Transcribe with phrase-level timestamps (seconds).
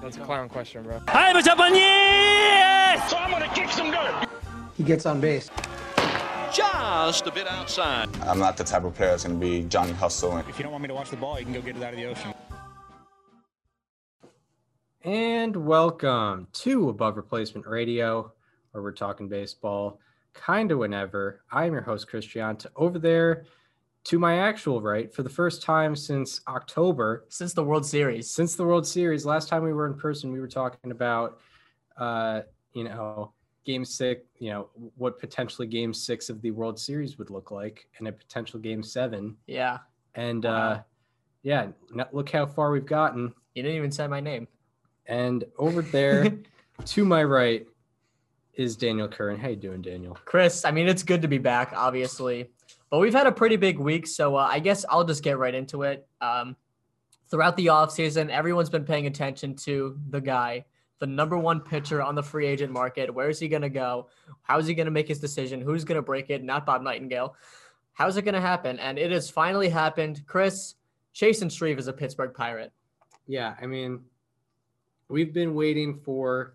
[0.00, 1.00] That's a clown question, bro.
[1.08, 1.72] Hi, what's up on
[3.10, 4.28] So I'm gonna kick some dirt.
[4.76, 5.50] He gets on base.
[6.54, 8.08] just a bit outside.
[8.22, 10.36] I'm not the type of player that's going to be Johnny Hustle.
[10.38, 11.94] If you don't want me to watch the ball, you can go get it out
[11.94, 12.32] of the ocean.
[15.02, 18.32] And welcome to Above Replacement Radio,
[18.70, 19.98] where we're talking baseball
[20.32, 21.42] kind of whenever.
[21.50, 22.56] I'm your host, Christian.
[22.76, 23.44] Over there
[24.04, 28.30] to my actual right, for the first time since October, since the World Series.
[28.30, 31.40] since the World Series, last time we were in person, we were talking about,
[31.98, 32.40] uh,
[32.72, 33.32] you know,
[33.64, 37.86] game six, you know, what potentially game six of the World Series would look like
[37.98, 39.36] and a potential game seven.
[39.46, 39.78] Yeah,
[40.14, 40.50] And Wow.
[40.70, 40.82] uh,
[41.42, 41.68] yeah,
[42.12, 43.34] look how far we've gotten.
[43.54, 44.48] you didn't even say my name.
[45.06, 46.32] And over there
[46.86, 47.66] to my right
[48.54, 49.38] is Daniel Curran.
[49.38, 50.16] How you doing, Daniel?
[50.24, 52.50] Chris, I mean, it's good to be back, obviously,
[52.90, 55.54] but we've had a pretty big week, so uh, I guess I'll just get right
[55.54, 56.06] into it.
[56.20, 56.56] Um,
[57.30, 60.64] throughout the offseason, everyone's been paying attention to the guy,
[60.98, 63.12] the number one pitcher on the free agent market.
[63.12, 64.08] Where is he going to go?
[64.42, 65.60] How is he going to make his decision?
[65.60, 66.42] Who's going to break it?
[66.42, 67.36] Not Bob Nightingale.
[67.92, 68.78] How's it going to happen?
[68.78, 70.22] And it has finally happened.
[70.26, 70.74] Chris,
[71.14, 72.72] Chasen Shreve is a Pittsburgh Pirate.
[73.26, 74.00] Yeah, I mean,
[75.08, 76.54] we've been waiting for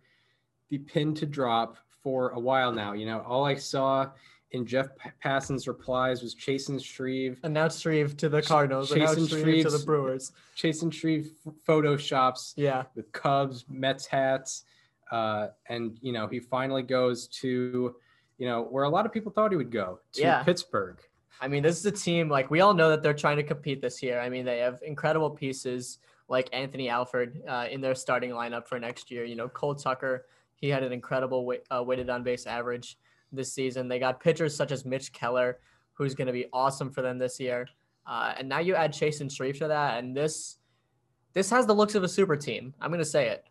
[0.70, 2.94] the pin to drop for a while now.
[2.94, 4.10] You know, all I saw
[4.54, 7.40] in Jeff P- Passan's replies was Chasen Shreve.
[7.44, 8.92] Announce Shreve to the Cardinals.
[8.92, 10.32] Chasen Shreve to the Brewers.
[10.56, 11.32] Chasen Shreve
[11.68, 12.84] photoshops Yeah.
[12.96, 14.64] with Cubs, Mets hats.
[15.12, 17.96] Uh, and, you know, he finally goes to,
[18.38, 20.44] you know, where a lot of people thought he would go to Yeah.
[20.44, 21.00] Pittsburgh.
[21.42, 23.82] I mean, this is a team like we all know that they're trying to compete
[23.82, 24.20] this year.
[24.20, 25.98] I mean, they have incredible pieces
[26.30, 29.26] like Anthony Alford uh, in their starting lineup for next year.
[29.26, 32.98] You know, Cole Tucker, he had an incredible weight, uh, weighted on base average
[33.36, 33.88] this season.
[33.88, 35.60] They got pitchers such as Mitch Keller,
[35.94, 37.68] who's going to be awesome for them this year.
[38.06, 40.58] Uh, and now you add Chasen Shreve to that, and this
[41.34, 42.74] this has the looks of a super team.
[42.80, 43.46] I'm going to say it.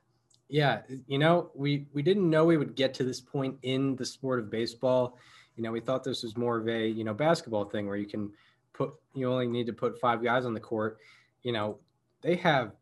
[0.49, 4.05] Yeah, you know, we we didn't know we would get to this point in the
[4.05, 5.19] sport of baseball.
[5.57, 8.07] You know, we thought this was more of a you know basketball thing where you
[8.07, 8.31] can
[8.75, 10.99] put you only need to put five guys on the court.
[11.43, 11.79] You know,
[12.21, 12.73] they have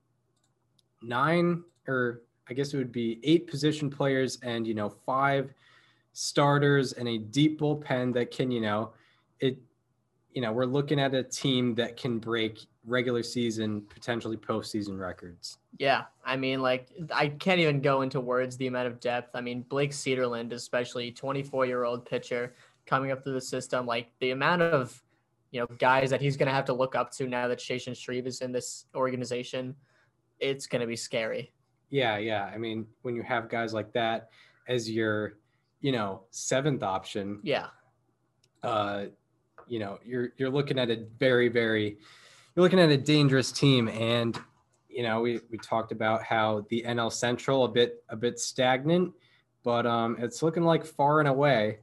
[1.03, 5.55] nine or I guess it would be eight position players and you know five
[6.12, 8.93] starters and a deep bullpen that can you know
[9.41, 9.59] it.
[10.32, 15.59] You know, we're looking at a team that can break regular season, potentially postseason records.
[15.78, 19.34] Yeah, I mean, like I can't even go into words the amount of depth.
[19.34, 22.54] I mean, Blake Cederlind, especially 24 year old pitcher
[22.87, 25.03] coming up through the system, like the amount of
[25.50, 27.97] you know guys that he's going to have to look up to now that Chasen
[27.97, 29.75] Shreve is in this organization,
[30.38, 31.53] it's going to be scary.
[31.91, 32.44] Yeah, yeah.
[32.44, 34.31] I mean, when you have guys like that
[34.69, 35.34] as your,
[35.80, 37.66] you know, seventh option, Yeah,
[38.62, 39.06] uh,
[39.66, 41.98] you know, you're you're looking at a very, very
[42.54, 43.88] you're looking at a dangerous team.
[43.88, 44.38] And,
[44.88, 49.12] you know, we we talked about how the NL Central a bit a bit stagnant,
[49.62, 51.78] but um it's looking like far and away.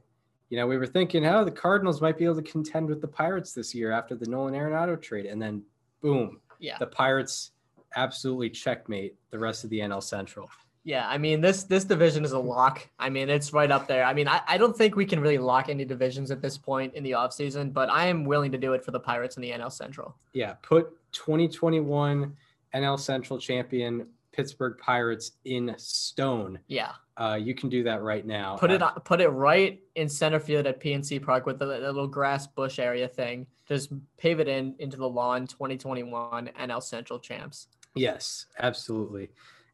[0.50, 3.08] You know, we were thinking, oh, the Cardinals might be able to contend with the
[3.08, 5.62] Pirates this year after the Nolan Arenado trade, and then
[6.00, 7.52] boom, yeah, the Pirates
[7.96, 10.48] absolutely checkmate the rest of the NL Central.
[10.88, 11.06] Yeah.
[11.06, 12.88] I mean, this this division is a lock.
[12.98, 14.04] I mean, it's right up there.
[14.04, 16.94] I mean, I, I don't think we can really lock any divisions at this point
[16.94, 19.50] in the offseason, but I am willing to do it for the Pirates in the
[19.50, 20.16] NL Central.
[20.32, 22.34] yeah, put 2021
[22.74, 26.58] NL Central champion Pittsburgh Pirates in stone.
[26.68, 26.92] Yeah.
[27.18, 28.56] Uh, you can do that right now.
[28.56, 31.78] Put it Uh, put it right in center field at PNC Park with the, the
[31.80, 33.46] little grass bush area thing.
[33.66, 35.46] Just pave it in into the lawn.
[35.46, 37.66] 2021 NL Central champs.
[37.94, 39.30] Yes, absolutely.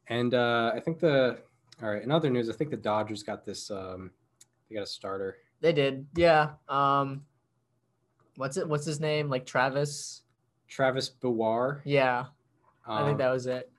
[0.07, 1.39] And uh, I think the
[1.81, 2.01] all right.
[2.03, 3.69] In other news, I think the Dodgers got this.
[3.71, 4.11] Um,
[4.69, 5.37] they got a starter.
[5.61, 6.51] They did, yeah.
[6.69, 7.23] Um,
[8.35, 8.67] what's it?
[8.67, 9.29] What's his name?
[9.29, 10.21] Like Travis?
[10.67, 11.81] Travis Bewar.
[11.85, 12.25] Yeah,
[12.87, 13.71] I think Um, that was it.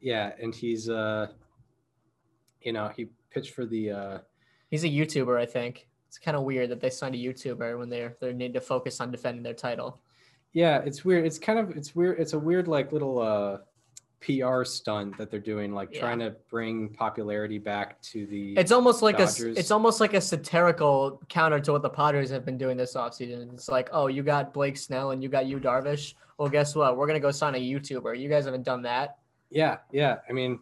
[0.00, 1.28] Yeah, and he's uh,
[2.60, 4.18] you know, he pitched for the uh,
[4.70, 5.86] He's a YouTuber, I think.
[6.08, 9.00] It's kind of weird that they signed a YouTuber when they're they need to focus
[9.00, 10.00] on defending their title.
[10.52, 11.24] Yeah, it's weird.
[11.26, 12.18] It's kind of it's weird.
[12.20, 13.58] It's a weird like little uh
[14.24, 16.00] PR stunt that they're doing, like Yeah.
[16.00, 18.54] trying to bring popularity back to the.
[18.56, 19.56] It's almost like a Dodgers.
[19.58, 23.52] it's almost like a satirical counter to what the Padres have been doing this offseason.
[23.52, 26.14] It's like, oh, you got Blake Snell and you got Yu Darvish.
[26.38, 26.96] Well, guess what?
[26.96, 28.18] We're gonna go sign a YouTuber.
[28.18, 29.18] You guys haven't done that.
[29.50, 30.18] yeah, yeah.
[30.28, 30.58] I mean,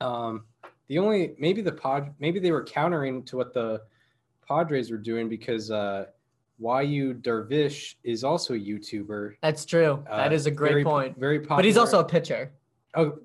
[0.00, 0.44] um,
[0.88, 3.82] the only maybe the pod maybe they were countering to what the
[4.46, 6.06] Padres were doing because uh,
[6.58, 9.34] Yu Darvish is also a YouTuber.
[9.42, 10.04] That's true.
[10.08, 11.18] Uh, that is a great very, point.
[11.18, 11.58] Very popular.
[11.58, 12.52] But he's also a pitcher.
[12.94, 13.18] oh,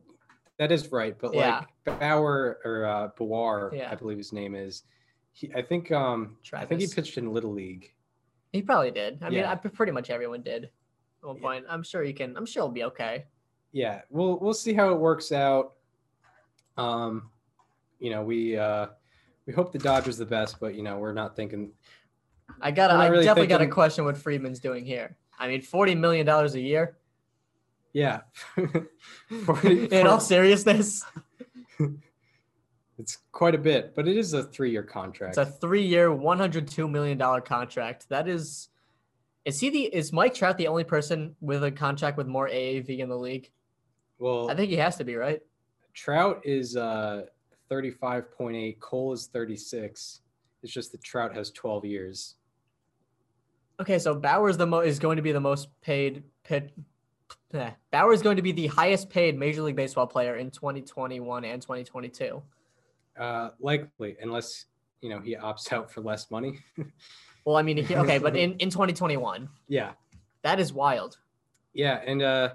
[0.57, 1.17] that is right.
[1.17, 1.63] But Yeah.
[1.85, 3.91] like Bauer or uh, Bawar, Yeah.
[3.91, 4.83] I believe his name is.
[5.31, 7.93] He, I think um, I think he pitched in Little League.
[8.51, 9.19] He probably did.
[9.21, 10.71] I mean, I, pretty much everyone did at
[11.21, 11.41] one Yeah.
[11.41, 11.65] point.
[11.69, 12.35] I'm sure he can.
[12.35, 13.25] I'm sure he'll be okay.
[13.71, 15.73] Yeah, we'll we'll see how it works out.
[16.77, 17.29] Um,
[17.99, 18.87] you know, we uh,
[19.45, 21.71] we hope the Dodgers the best, but you know, we're not thinking.
[22.61, 22.91] I got.
[22.91, 25.15] I really definitely got a question what Friedman's doing here.
[25.37, 26.97] I mean, forty million dollars a year.
[27.93, 28.21] Yeah,
[29.45, 31.03] 40 In all seriousness,
[32.99, 35.37] it's quite a bit, but it is a three-year contract.
[35.37, 38.07] it's a three-year, one hundred two million dollar contract.
[38.09, 38.69] That is.
[39.45, 39.83] Is he the?
[39.83, 43.49] Is Mike Trout the only person with a contract with more AAV in the league?
[44.19, 45.41] well, I think he has to be, right?
[45.93, 47.23] Trout is uh,
[47.69, 48.79] thirty-five point eight.
[48.79, 50.21] Cole is thirty-six.
[50.61, 52.35] It's just that Trout has twelve years.
[53.79, 56.71] Okay, so Bauer is the mo- is going to be the most paid pit.
[57.53, 61.45] eh, Bauer is going to be the highest paid Major League Baseball player in 2021
[61.45, 62.41] and 2022.
[63.17, 64.65] Uh, likely, unless
[65.01, 66.59] you know he opts out for less money.
[67.45, 69.91] Well, I mean, he- okay, but in, in 2021, yeah,
[70.43, 71.17] that is wild.
[71.73, 72.49] yeah, and uh,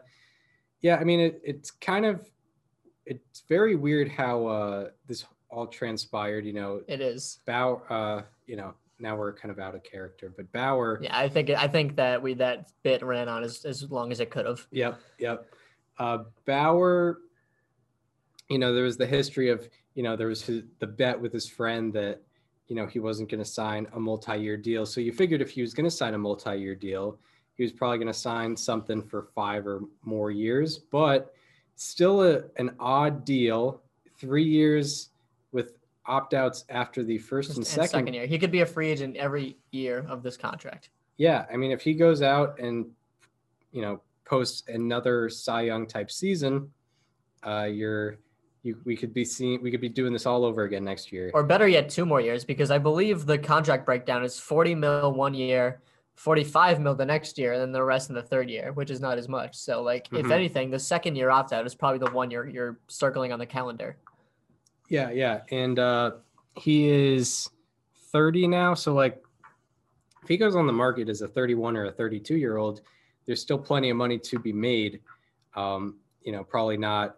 [0.82, 0.96] yeah.
[0.96, 2.28] I mean, it, it's kind of
[3.06, 6.44] it's very weird how uh, this all transpired.
[6.44, 7.40] You know, It is.
[7.46, 7.82] Bauer.
[7.90, 10.98] Uh, you know, now we're kind of out of character, but Bauer.
[11.00, 14.18] Yeah, I think I think that we that bit ran on as, as long as
[14.18, 14.66] it could have.
[14.72, 15.54] Yep, yep.
[15.98, 17.18] Uh, Bauer,
[18.48, 21.32] you know, there was the history of, you know, there was his, the bet with
[21.32, 22.22] his friend that,
[22.66, 24.86] you know, he wasn't going to sign a multi-year deal.
[24.86, 27.18] So you figured if he was going to sign a multi-year deal,
[27.56, 31.34] he was probably going to sign something for five or more years, but
[31.76, 33.82] still a, an odd deal.
[34.18, 35.10] Three years
[36.06, 37.88] with opt-outs after the first and second.
[37.88, 40.90] second year, he could be a free agent every year of this contract.
[41.16, 42.86] Yeah, I mean, if he goes out and
[43.72, 46.70] you know posts another Cy Young type season,
[47.46, 48.18] uh, you're
[48.62, 51.30] you we could be seeing we could be doing this all over again next year.
[51.34, 55.12] Or better yet, two more years because I believe the contract breakdown is 40 mil
[55.12, 55.80] one year,
[56.16, 59.00] 45 mil the next year, and then the rest in the third year, which is
[59.00, 59.54] not as much.
[59.54, 60.32] So, like, if Mhm.
[60.32, 63.46] anything, the second year opt out is probably the one you're you're circling on the
[63.46, 63.96] calendar.
[64.94, 66.12] Yeah, yeah, and uh,
[66.54, 67.50] he is
[68.12, 69.20] thirty now, so like
[70.22, 72.80] if he goes on the market as a thirty-one or a thirty-two year old,
[73.26, 75.00] there's still plenty of money to be made.
[75.56, 77.16] Um, you know, probably not.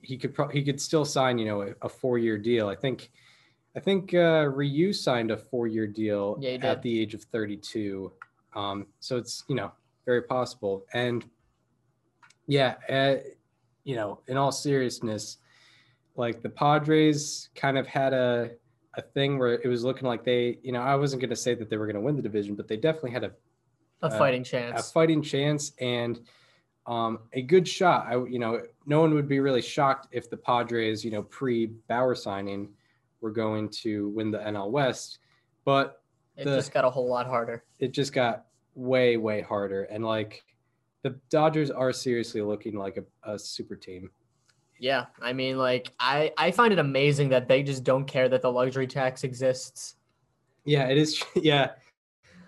[0.00, 2.68] He could pro- he could still sign you know a, a four-year deal.
[2.68, 3.10] I think.
[3.74, 8.12] I think uh, Ryu signed a four-year deal Yeah, at the age of 32.
[8.54, 9.72] Um, so it's you know
[10.04, 10.84] very possible.
[10.92, 11.24] And
[12.46, 13.16] yeah, uh,
[13.82, 15.38] you know, in all seriousness,
[16.16, 18.50] like the Padres kind of had a
[18.94, 21.54] a thing where it was looking like they, you know, I wasn't going to say
[21.54, 23.32] that they were going to win the division, but they definitely had a
[24.02, 24.92] A fighting a chance.
[24.92, 26.20] fighting chance and
[26.86, 28.06] um, a good shot.
[28.06, 31.66] I, you know, no one would be really shocked if the Padres, you know, pre
[31.88, 32.68] Bauer signing,
[33.22, 35.20] were going to win the NL West,
[35.64, 36.02] but
[36.36, 37.64] it the- just got a whole lot harder.
[37.78, 39.84] it just got way, way harder.
[39.84, 40.42] And like
[41.02, 44.10] the Dodgers are seriously looking like a, a super team.
[44.82, 48.42] Yeah, I mean, like, I I find it amazing that they just don't care that
[48.42, 49.94] the luxury tax exists.
[50.64, 51.22] Yeah, it is.
[51.36, 51.70] Yeah,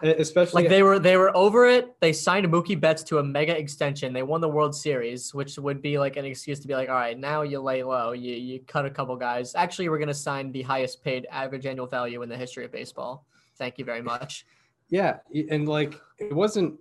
[0.03, 1.95] especially Like they were they were over it.
[2.01, 4.13] They signed Mookie Betts to a mega extension.
[4.13, 6.97] They won the World Series, which would be like an excuse to be like, all
[6.97, 8.11] right, now you lay low.
[8.11, 9.55] You you cut a couple guys.
[9.55, 13.27] Actually, we're gonna sign the highest paid average annual value in the history of baseball.
[13.59, 14.45] Thank you very much.
[14.89, 15.19] Yeah,
[15.51, 16.81] and like it wasn't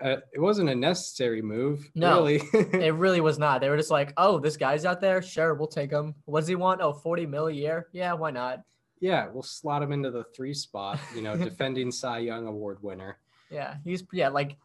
[0.00, 1.90] uh, it wasn't a necessary move.
[1.94, 2.16] No.
[2.16, 2.42] really.
[2.52, 3.60] It really was not.
[3.60, 5.22] They were just like, oh, this guy's out there.
[5.22, 6.14] Sure, we'll take him.
[6.26, 6.80] What does he want?
[6.82, 7.88] Oh, 40 mil a year.
[7.92, 8.62] Yeah, why not?
[9.00, 10.98] yeah, we'll slot him into the three spot.
[11.14, 13.18] You know, defending Cy Young Award winner.
[13.50, 14.56] Yeah, he's yeah like.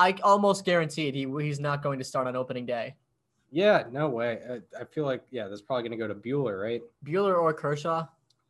[0.00, 2.94] I almost guaranteed he he's not going to start on opening day.
[3.50, 4.38] Yeah, no way.
[4.48, 6.82] I, I feel like yeah, that's probably gonna go to Buehler, right?
[7.04, 8.06] Buehler or Kershaw,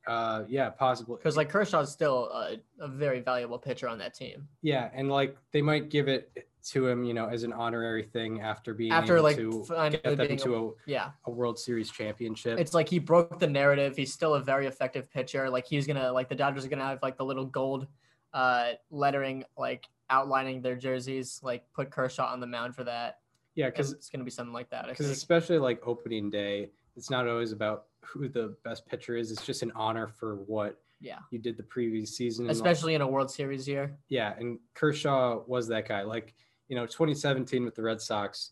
[0.09, 1.17] Uh, yeah, possibly.
[1.17, 4.49] because like Kershaw's still a, a very valuable pitcher on that team.
[4.63, 8.41] Yeah, and like they might give it to him, you know, as an honorary thing
[8.41, 11.91] after being After, able like, to finally get them to a, Yeah, a World Series
[11.91, 12.59] championship.
[12.59, 13.97] it's like he broke the narrative.
[13.97, 15.49] He's still a very effective pitcher.
[15.49, 17.87] Like he's gonna like the Dodgers are gonna have like the little gold
[18.35, 21.41] uh lettering like outlining their jerseys.
[21.43, 23.19] Like put Kershaw on the mound for that.
[23.55, 24.87] yeah, because it's gonna be something like that.
[24.89, 29.31] Because especially like opening day, it's not always about who the best pitcher is.
[29.33, 32.45] It's just an honor for what Yeah, you did the previous season.
[32.45, 33.97] and, like, especially in a World Series year.
[34.09, 36.03] yeah, and Kershaw was that guy.
[36.03, 36.35] Like
[36.69, 38.51] you know, 2017 with the Red Sox,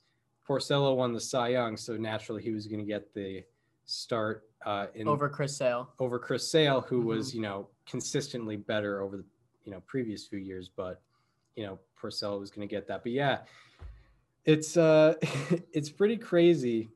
[0.48, 3.42] Porcello won the Cy Young, so naturally he was going to get the
[3.84, 5.90] start uh, in over Chris Sale.
[5.98, 7.08] over Chris Sale, who Mm-hmm.
[7.08, 9.24] was you know consistently better over the
[9.64, 11.00] you know previous few years, but
[11.56, 13.02] you know Porcello was going to get that.
[13.02, 13.38] But yeah,
[14.44, 15.14] it's uh
[15.72, 16.88] it's pretty crazy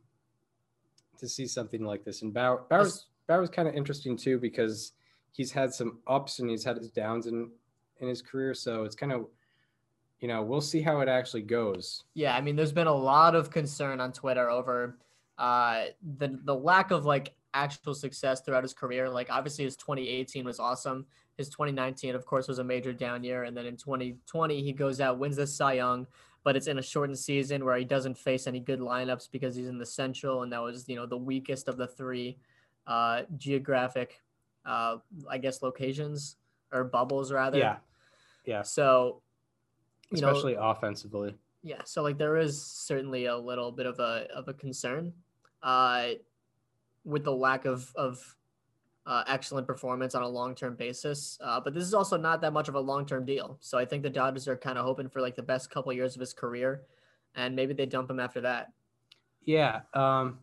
[1.20, 2.22] to see something like this.
[2.22, 4.92] And Bauer Bauer's Bauer's kind of interesting too because
[5.32, 7.50] he's had some ups and he's had his downs in
[8.00, 8.54] in his career.
[8.54, 9.26] So it's kind of
[10.20, 12.04] you know we'll see how it actually goes.
[12.14, 14.98] Yeah, I mean, there's been a lot of concern on Twitter over
[15.38, 15.84] uh,
[16.18, 19.08] the the lack of like actual success throughout his career.
[19.08, 21.06] Like obviously his 2018 was awesome.
[21.36, 25.00] His 2019, of course, was a major down year, and then in 2020 he goes
[25.00, 26.06] out, wins the Cy Young,
[26.42, 29.68] but it's in a shortened season where he doesn't face any good lineups because he's
[29.68, 32.38] in the Central, and that was you know the weakest of the three
[32.86, 34.20] uh, geographic,
[34.64, 34.96] uh,
[35.28, 36.36] I guess, locations
[36.72, 37.58] or bubbles rather.
[37.58, 37.76] Yeah.
[38.44, 38.62] Yeah.
[38.62, 39.22] So,
[40.10, 41.34] you Especially know, offensively.
[41.62, 41.82] yeah.
[41.84, 45.12] So like there is certainly a little bit of a of a concern,
[45.62, 46.08] uh,
[47.04, 48.36] with the lack of of
[49.06, 51.38] uh, excellent performance on a long term basis.
[51.42, 53.56] Uh, but this is also not that much of a long term deal.
[53.60, 56.14] So I think the Dodgers are kind of hoping for like the best couple years
[56.14, 56.82] of his career,
[57.34, 58.72] and maybe they dump him after that.
[59.42, 59.80] Yeah.
[59.94, 60.40] Um,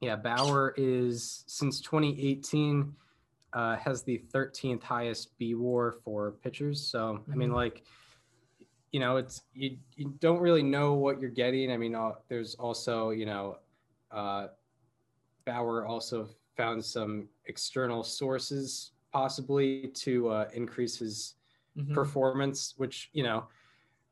[0.00, 0.16] yeah.
[0.16, 2.94] Bauer is since 2018
[3.52, 6.80] uh, has the 13th highest B WAR for pitchers.
[6.80, 7.54] So I mean, Mhm.
[7.54, 7.82] like,
[8.92, 11.72] you know, it's you you don't really know what you're getting.
[11.72, 13.58] I mean, uh, there's also you know,
[14.12, 14.48] uh,
[15.44, 21.34] Bauer also found some external sources possibly to uh, increase his
[21.76, 21.94] Mhm.
[21.94, 23.48] performance, which you know,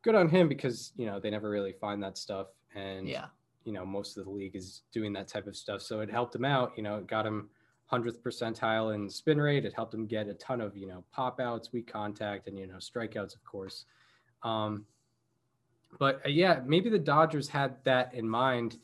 [0.03, 3.31] good on him because you know they never really find that stuff, and Yeah.
[3.65, 6.35] you know most of the league is doing that type of stuff, so it helped
[6.35, 6.73] him out.
[6.77, 7.51] You know, it got him
[7.87, 9.65] hundredth percentile in spin rate.
[9.65, 12.67] It helped him get a ton of you know pop outs, weak contact, and you
[12.67, 13.87] know strikeouts, of course.
[14.43, 14.87] Um,
[15.99, 18.79] but uh, yeah, maybe the Dodgers had that in mind,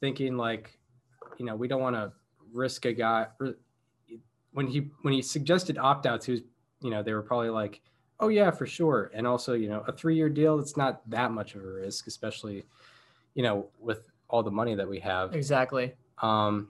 [0.00, 0.78] thinking like,
[1.38, 2.12] you know, we don't want to
[2.52, 3.28] risk a guy.
[4.54, 6.40] When he when he suggested opt outs, he was,
[6.80, 7.80] you know, they were probably like,
[8.20, 9.10] oh yeah, for sure.
[9.14, 12.06] And also, you know, a three year deal, it's not that much of a risk,
[12.06, 12.64] especially,
[13.34, 15.34] you know, with all the money that we have.
[15.34, 15.94] Exactly.
[16.22, 16.68] Um,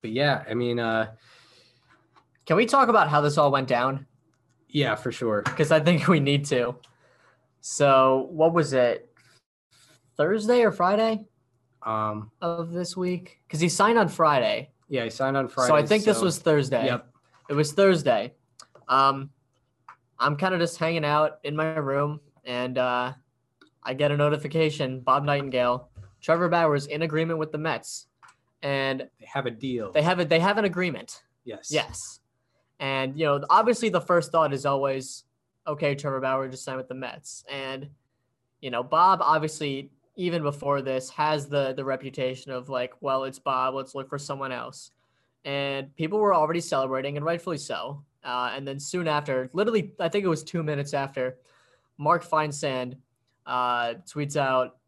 [0.00, 1.12] but yeah, I mean, uh,
[2.46, 4.06] Can we talk about how this all went down?
[4.68, 5.42] yeah, for sure.
[5.42, 6.74] Because I think we need to.
[7.60, 9.08] So what was it?
[10.16, 11.24] Thursday or Friday
[11.82, 13.40] Um, of this week?
[13.46, 14.70] Because he signed on Friday.
[14.88, 15.68] Yeah, he signed on Friday.
[15.68, 16.86] so I think this was Thursday.
[16.86, 17.08] Yep.
[17.50, 18.32] It was Thursday.
[18.88, 19.30] Um,
[20.18, 23.12] I'm kind of just hanging out in my room, and uh,
[23.82, 25.00] I get a notification.
[25.00, 25.88] Bob Nightingale,
[26.20, 28.06] Trevor Bauer's in agreement with the Mets,
[28.62, 29.92] and They have a deal.
[29.92, 30.28] they have it.
[30.28, 31.22] They have an agreement.
[31.44, 31.68] yes.
[31.70, 32.20] Yes.
[32.80, 35.24] And you know, obviously the first thought is always,
[35.66, 37.44] okay, Trevor Bauer just signed with the Mets.
[37.50, 37.88] And,
[38.60, 43.38] you know, Bob obviously, even before this, has the the reputation of like, well, it's
[43.38, 44.90] Bob, let's look for someone else.
[45.44, 48.02] And people were already celebrating, and rightfully so.
[48.24, 51.36] Uh, and then soon after, literally, I think it was two minutes after,
[51.98, 52.96] Mark Feinsand
[53.44, 54.78] uh, tweets out,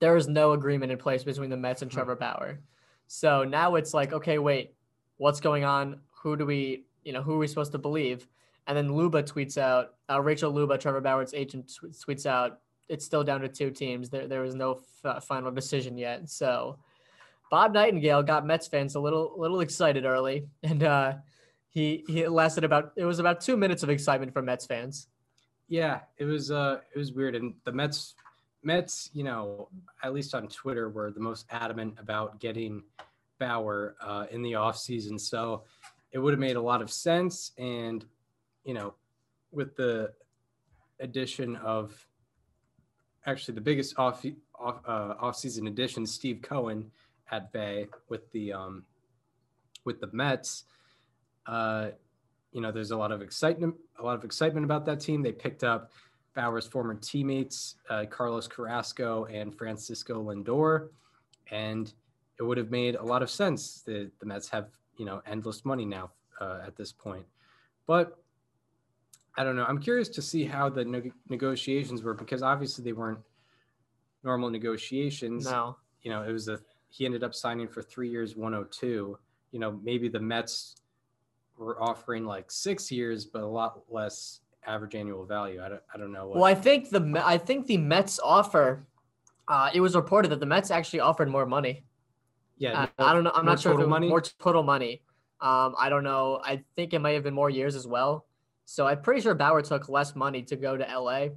[0.00, 2.60] there is no agreement in place between the Mets and Trevor Bauer.
[3.06, 4.74] So now it's like, okay, wait,
[5.16, 6.00] what's going on?
[6.22, 8.28] Who do we, you know, who are we supposed to believe?
[8.66, 11.72] And then Luba tweets out, uh, Rachel Luba, Trevor Bauer's agent,
[12.06, 14.10] tweets out, it's still down to two teams.
[14.10, 16.28] There, there was no f- final decision yet.
[16.28, 16.78] So
[17.50, 21.14] Bob Nightingale got Mets fans a little, little excited early, and uh,
[21.70, 25.06] he he lasted about it was about two minutes of excitement for Mets fans.
[25.68, 28.14] Yeah, it was uh it was weird and the Mets
[28.62, 29.68] Mets, you know,
[30.02, 32.82] at least on Twitter were the most adamant about getting
[33.38, 35.20] Bauer uh in the offseason.
[35.20, 35.64] So
[36.10, 38.04] it would have made a lot of sense and
[38.64, 38.94] you know,
[39.52, 40.12] with the
[41.00, 42.07] addition of
[43.28, 44.24] actually the biggest off
[44.58, 46.90] off uh off-season addition Steve Cohen
[47.30, 48.84] at Bay with the um
[49.84, 50.64] with the Mets
[51.46, 51.90] uh
[52.52, 55.22] you know, there's a lot of excitement, a lot of excitement about that team.
[55.22, 55.90] They picked up
[56.36, 60.88] Bauer's former teammates, uh, Carlos Carrasco and Francisco Lindor,
[61.50, 61.92] and
[62.38, 63.82] it would have made a lot of sense.
[63.82, 67.26] The the Mets have you know endless money now uh, at this point,
[67.86, 68.18] but
[69.38, 69.64] I don't know.
[69.64, 73.20] I'm curious to see how the neg- negotiations were because obviously they weren't
[74.24, 76.58] normal negotiations No, you know, it was a
[76.90, 79.16] he ended up signing for three years, 102.
[79.52, 80.76] You know, maybe the Mets
[81.56, 85.62] were offering like six years, but a lot less average annual value.
[85.62, 86.26] I don't, I don't know.
[86.26, 88.86] What, well, I think the I think the Mets offer.
[89.46, 91.84] Uh, it was reported that the Mets actually offered more money.
[92.58, 93.32] yeah, I, I don't know.
[93.34, 94.08] I'm not sure if it total was money?
[94.08, 95.02] more total money.
[95.40, 96.40] Um, I don't know.
[96.44, 98.26] I think it might have been more years as well.
[98.70, 101.28] So I'm pretty sure Bauer took less money to go to LA.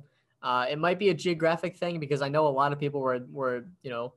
[0.43, 3.21] Uh, it might be a geographic thing because I know a lot of people were
[3.31, 4.13] were you know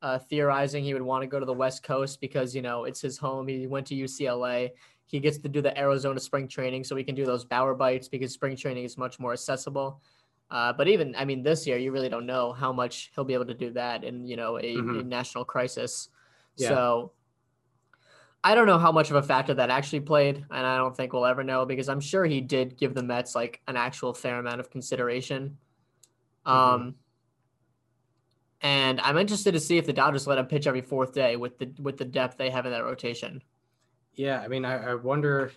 [0.00, 3.02] uh, theorizing he would want to go to the West Coast because you know it's
[3.02, 3.46] his home.
[3.46, 4.70] He went to UCLA.
[5.04, 8.08] He gets to do the Arizona spring training, so he can do those Bauer bites
[8.08, 10.00] because spring training is much more accessible.
[10.50, 13.34] Uh, but even, I mean, this year you really don't know how much he'll be
[13.34, 15.04] able to do that in you know a, a Mhm.
[15.04, 16.08] national crisis.
[16.56, 16.68] Yeah.
[16.68, 17.12] So
[18.42, 21.12] I don't know how much of a factor that actually played, and I don't think
[21.12, 24.38] we'll ever know because I'm sure he did give the Mets like an actual fair
[24.38, 25.58] amount of consideration.
[26.46, 26.50] Mhm.
[26.50, 26.94] Um,
[28.62, 31.58] And I'm interested to see if the Dodgers let him pitch every fourth day with
[31.58, 33.42] the with the depth they have in that rotation.
[34.14, 35.52] Yeah, I mean, I, I wonder.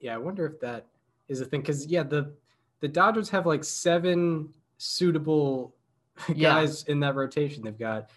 [0.00, 0.86] Yeah, I wonder if that
[1.28, 2.32] is a thing because yeah, the
[2.80, 5.74] the Dodgers have like seven suitable
[6.28, 6.54] Yeah.
[6.54, 7.62] guys in that rotation.
[7.64, 8.10] They've got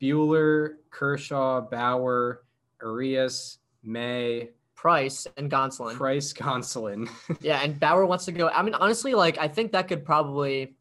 [0.00, 2.42] Buehler, Kershaw, Bauer,
[2.82, 5.94] Urias, May, Price and Gonsolin.
[5.94, 7.08] Price, Gonsolin.
[7.40, 8.48] Yeah, and Bauer wants to go.
[8.48, 10.74] I mean, honestly, like I think that could probably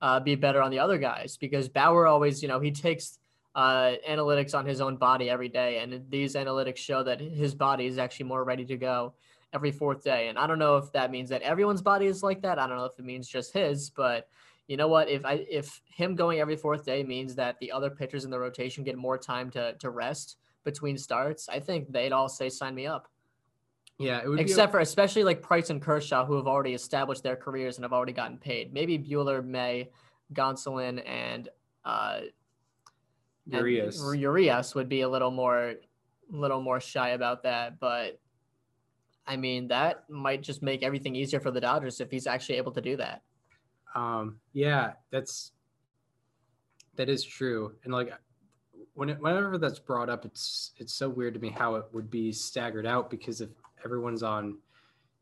[0.00, 3.18] uh, be better on the other guys because Bauer always, you know, he takes
[3.54, 7.86] uh, analytics on his own body every day, and these analytics show that his body
[7.86, 9.14] is actually more ready to go
[9.52, 10.28] every fourth day.
[10.28, 12.58] And I don't know if that means that everyone's body is like that.
[12.58, 14.28] I don't know if it means just his, but
[14.68, 15.08] you know what?
[15.08, 18.38] If I if him going every fourth day means that the other pitchers in the
[18.38, 22.74] rotation get more time to to rest between starts, I think they'd all say sign
[22.74, 23.08] me up.
[23.98, 27.36] yeah, it would Except for especially like Price and Kershaw, who have already established their
[27.36, 28.72] careers and have already gotten paid.
[28.72, 29.90] Maybe Buehler, May,
[30.34, 31.48] Gonsolin, and
[31.84, 32.20] uh,
[33.48, 34.02] be and Urias.
[34.14, 35.74] Urias would be a little more,
[36.30, 37.80] little more shy about that.
[37.80, 38.20] But
[39.26, 42.72] I mean, that might just make everything easier for the Dodgers if he's actually able
[42.72, 43.22] to do that.
[43.94, 45.52] Um, yeah, that's
[46.96, 47.72] that is true.
[47.84, 48.12] And like
[49.00, 52.10] when it, whenever that's brought up, it's it's so weird to me how it would
[52.10, 53.48] be staggered out because if
[53.82, 54.58] everyone's on,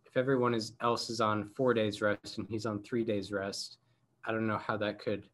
[0.04, 3.76] if everyone is else is on four days rest and he's on three days rest,
[4.25, 5.28] I don't know how that could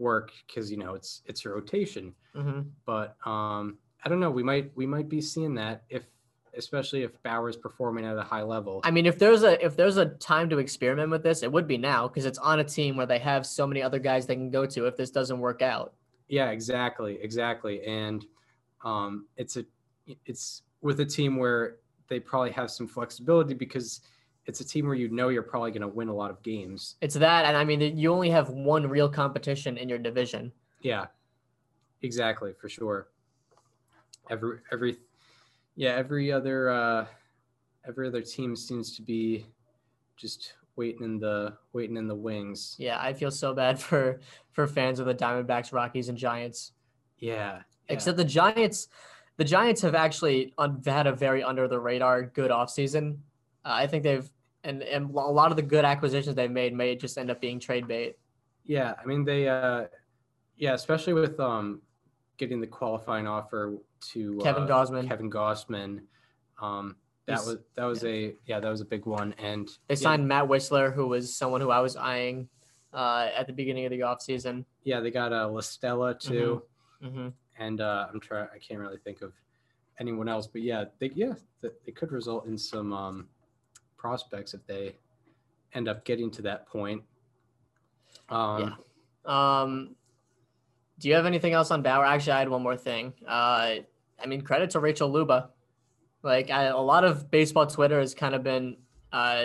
[0.00, 2.12] work because you know it's it's a rotation.
[2.34, 4.32] hmm But um, I don't know.
[4.32, 6.02] We might we might be seeing that if
[6.56, 8.80] especially if Bauer's performing at a high level.
[8.82, 11.68] I mean, if there's a if there's a time to experiment with this, it would
[11.68, 14.34] be now because it's on a team where they have so many other guys they
[14.34, 15.94] can go to if this doesn't work out.
[16.30, 17.82] Yeah, exactly, exactly.
[17.84, 18.24] And
[18.84, 19.64] um, it's a
[20.24, 21.76] it's with a team where
[22.08, 24.00] they probably have some flexibility because
[24.46, 26.94] it's a team where you know you're probably going to win a lot of games.
[27.00, 30.52] It's that, and I mean, you only have one real competition in your division.
[30.80, 31.06] Yeah,
[32.02, 33.08] exactly, for sure.
[34.30, 34.98] Every every
[35.74, 37.06] yeah, every other uh,
[37.88, 39.46] every other team seems to be
[40.16, 42.74] just waiting in the waiting in the wings.
[42.78, 44.20] Yeah, I feel so bad for
[44.52, 46.72] for fans of the Diamondbacks, Rockies, and Giants.
[47.18, 47.62] Yeah, yeah.
[47.90, 48.88] Except the Giants,
[49.36, 50.54] the Giants have actually
[50.86, 53.18] had a very under the radar good offseason.
[53.62, 54.28] Uh, I think they've
[54.64, 57.60] and and a lot of the good acquisitions they've made may just end up being
[57.60, 58.16] trade bait.
[58.64, 59.84] Yeah, I mean they uh
[60.56, 61.82] yeah, especially with um
[62.38, 63.76] getting the qualifying offer
[64.12, 65.06] to Kevin uh, Gausman.
[65.06, 66.00] Kevin Gausman.
[66.60, 66.96] Um
[67.30, 70.26] that was that was a yeah, that was a big one and They yeah, signed
[70.28, 72.48] Matt Wisler, who was someone who I was eyeing
[72.92, 74.64] uh, at the beginning of the offseason.
[74.84, 76.62] yeah, they got uh La Stella too
[77.02, 77.28] Mm-hmm.
[77.58, 79.32] and uh I'm trying I can't really think of
[79.98, 83.28] anyone else but yeah, they yeah, th- they could result in some um
[83.96, 84.94] prospects if they
[85.74, 87.02] end up getting to that point.
[88.28, 88.74] Um Yeah.
[89.26, 89.94] Um,
[90.98, 92.04] do you have anything else on Bauer?
[92.04, 93.12] Actually, I had one more thing.
[93.26, 93.76] Uh,
[94.22, 95.50] I mean, credit to Rachel Luba.
[96.22, 98.76] Like I, a lot of baseball Twitter has kind of been
[99.12, 99.44] uh,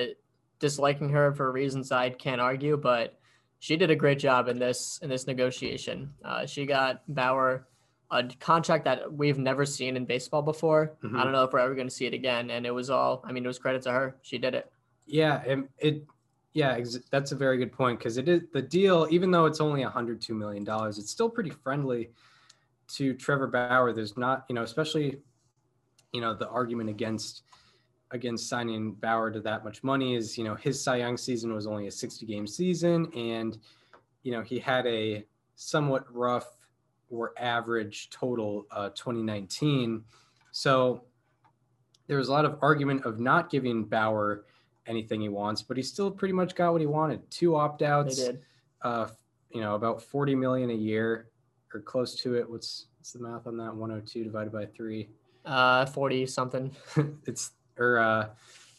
[0.60, 3.18] disliking her for reasons I can't argue, but
[3.60, 6.14] she did a great job in this in this negotiation.
[6.24, 7.68] Uh, she got Bauer
[8.12, 10.96] a contract that we've never seen in baseball before.
[11.04, 11.18] Mhm.
[11.20, 12.52] I don't know if we're ever going to see it again.
[12.52, 13.24] And it was all.
[13.26, 14.16] I mean, it was credit to her.
[14.22, 14.72] She did it.
[15.08, 16.04] Yeah, and it
[16.54, 19.08] yeah, ex- that's a very good point because it is the deal.
[19.10, 22.12] Even though it's only 102 million dollars, it's still pretty friendly
[22.90, 23.92] to Trevor Bauer.
[23.92, 25.20] There's not, you know, especially
[26.16, 27.44] you know the argument against
[28.12, 31.68] against signing Bauer to that much money is, you know, his Cy Young season was
[31.68, 33.58] only a 60 game season, and
[34.24, 35.26] you know he had a
[35.56, 36.48] somewhat rough
[37.10, 40.04] or average total uh, 2019.
[40.52, 41.04] So
[42.08, 44.46] there was a lot of argument of not giving Bauer
[44.88, 47.30] anything he wants, but he still pretty much got what he wanted.
[47.30, 48.22] Two opt outs,
[48.84, 49.08] uh,
[49.52, 51.28] you know, about 40 million a year
[51.74, 52.50] or close to it.
[52.50, 53.76] What's, what's the math on that?
[53.76, 55.10] 102 divided by three.
[55.46, 56.72] Uh, forty something.
[57.26, 58.30] it's, or uh,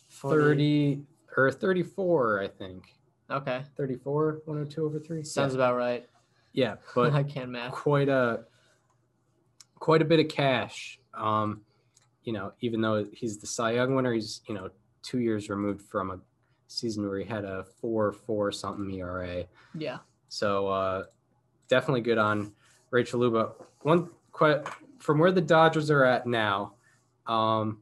[0.09, 0.97] 40.
[0.97, 1.03] 30
[1.37, 2.95] or 34, I think.
[3.31, 5.23] Okay, 34, 102 over three.
[5.23, 5.59] sounds yeah.
[5.59, 6.09] about right.
[6.53, 7.73] yeah, but I can't math.
[7.73, 8.45] quite a,
[9.79, 10.99] quite a bit of cash.
[11.15, 11.63] Um,
[12.25, 14.71] you know, even though he's the Cy Young winner, he's, you know,
[15.03, 16.19] two years removed from a
[16.67, 19.45] season where he had a four, four something ERA.
[19.75, 19.99] Yeah.
[20.29, 21.05] So uh,
[21.69, 22.53] definitely good on
[22.91, 23.53] Rachel Luba.
[23.83, 24.65] One que-
[25.07, 26.73] from where the Dodgers are at now,
[27.29, 27.79] um,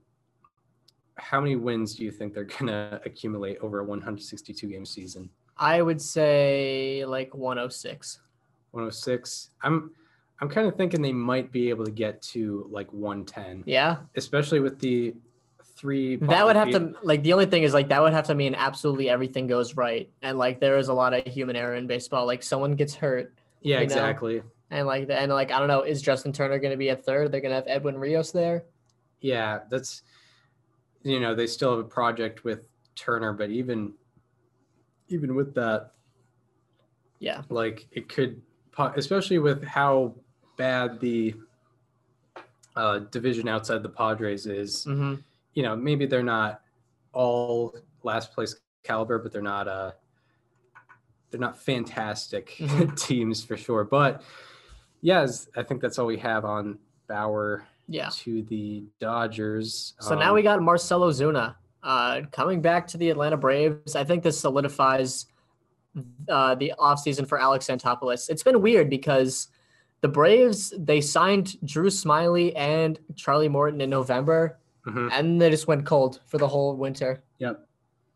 [1.16, 5.30] how many wins do you think they're gonna accumulate over a 162 game season?
[5.56, 8.20] I would say like 106.
[8.72, 9.50] 106.
[9.62, 9.90] I'm
[10.40, 13.98] I'm kind of thinking they might be able to get to like 110, Yeah.
[14.16, 15.14] especially with the
[15.76, 16.16] three.
[16.16, 18.54] That would have to like the only thing is like that would have to mean
[18.54, 22.26] absolutely everything goes right and like there is a lot of human error in baseball
[22.26, 23.32] like someone gets hurt
[23.62, 24.42] Yeah, you know, exactly.
[24.74, 26.96] And like the, and like I don't know, is Justin Turner going to be a
[26.96, 27.30] third?
[27.30, 28.64] They're going to have Edwin Rios there.
[29.20, 30.02] Yeah, that's
[31.04, 33.92] you know they still have a project with Turner, but even
[35.10, 35.92] even with that,
[37.20, 37.42] Yeah.
[37.50, 38.42] like it could,
[38.96, 40.16] especially with how
[40.56, 41.37] bad the
[42.74, 44.82] uh, division outside the Padres is.
[44.84, 45.14] hmm
[45.52, 46.62] You know, maybe they're not
[47.12, 49.92] all last place caliber, but they're not uh
[51.30, 52.96] they're not fantastic Mhm.
[53.06, 53.84] teams for sure.
[53.84, 54.22] But
[55.04, 58.08] yes, I think that's all we have on Bauer Yeah.
[58.24, 59.92] to the Dodgers.
[60.00, 63.94] So now Um, we got Marcell Ozuna uh, coming back to the Atlanta Braves.
[63.94, 65.26] I think this solidifies
[66.28, 68.28] uh, the offseason for Alex Anthopoulos.
[68.30, 69.48] It's been weird because
[70.00, 75.10] the Braves, they signed Drew Smyly and Charlie Morton in November, mhm.
[75.12, 77.22] and they just went cold for the whole winter.
[77.38, 77.63] Yep.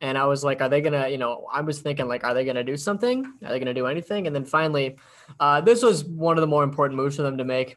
[0.00, 2.44] And I was like, are they gonna, you know, I was thinking like, are they
[2.44, 3.24] gonna do something?
[3.44, 4.26] Are they gonna do anything?
[4.26, 4.96] And then finally,
[5.40, 7.76] uh, this was one of the more important moves for them to make.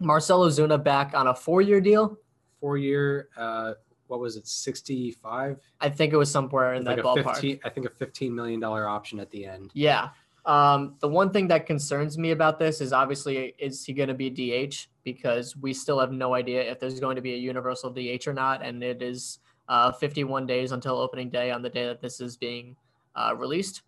[0.00, 2.18] Marcell Ozuna back on a four-year deal.
[2.60, 3.72] four year uh
[4.08, 7.34] what was it 65 I think it was somewhere in like that ballpark.
[7.34, 10.10] 15 i think a 15 million dollar option at the end Yeah.
[10.44, 14.14] Um, the one thing that concerns me about this is obviously is he going to
[14.14, 17.90] be DH because we still have no idea if there's going to be a universal
[17.90, 21.86] DH or not, and it is uh, 51 days until opening day on the day
[21.86, 22.76] that this is being
[23.14, 23.82] uh, released.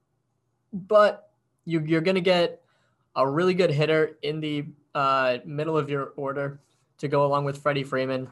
[0.72, 1.30] But
[1.64, 2.62] you, you're going to get
[3.16, 6.60] a really good hitter in the uh, middle of your order
[6.98, 8.28] to go along with Freddie Freeman,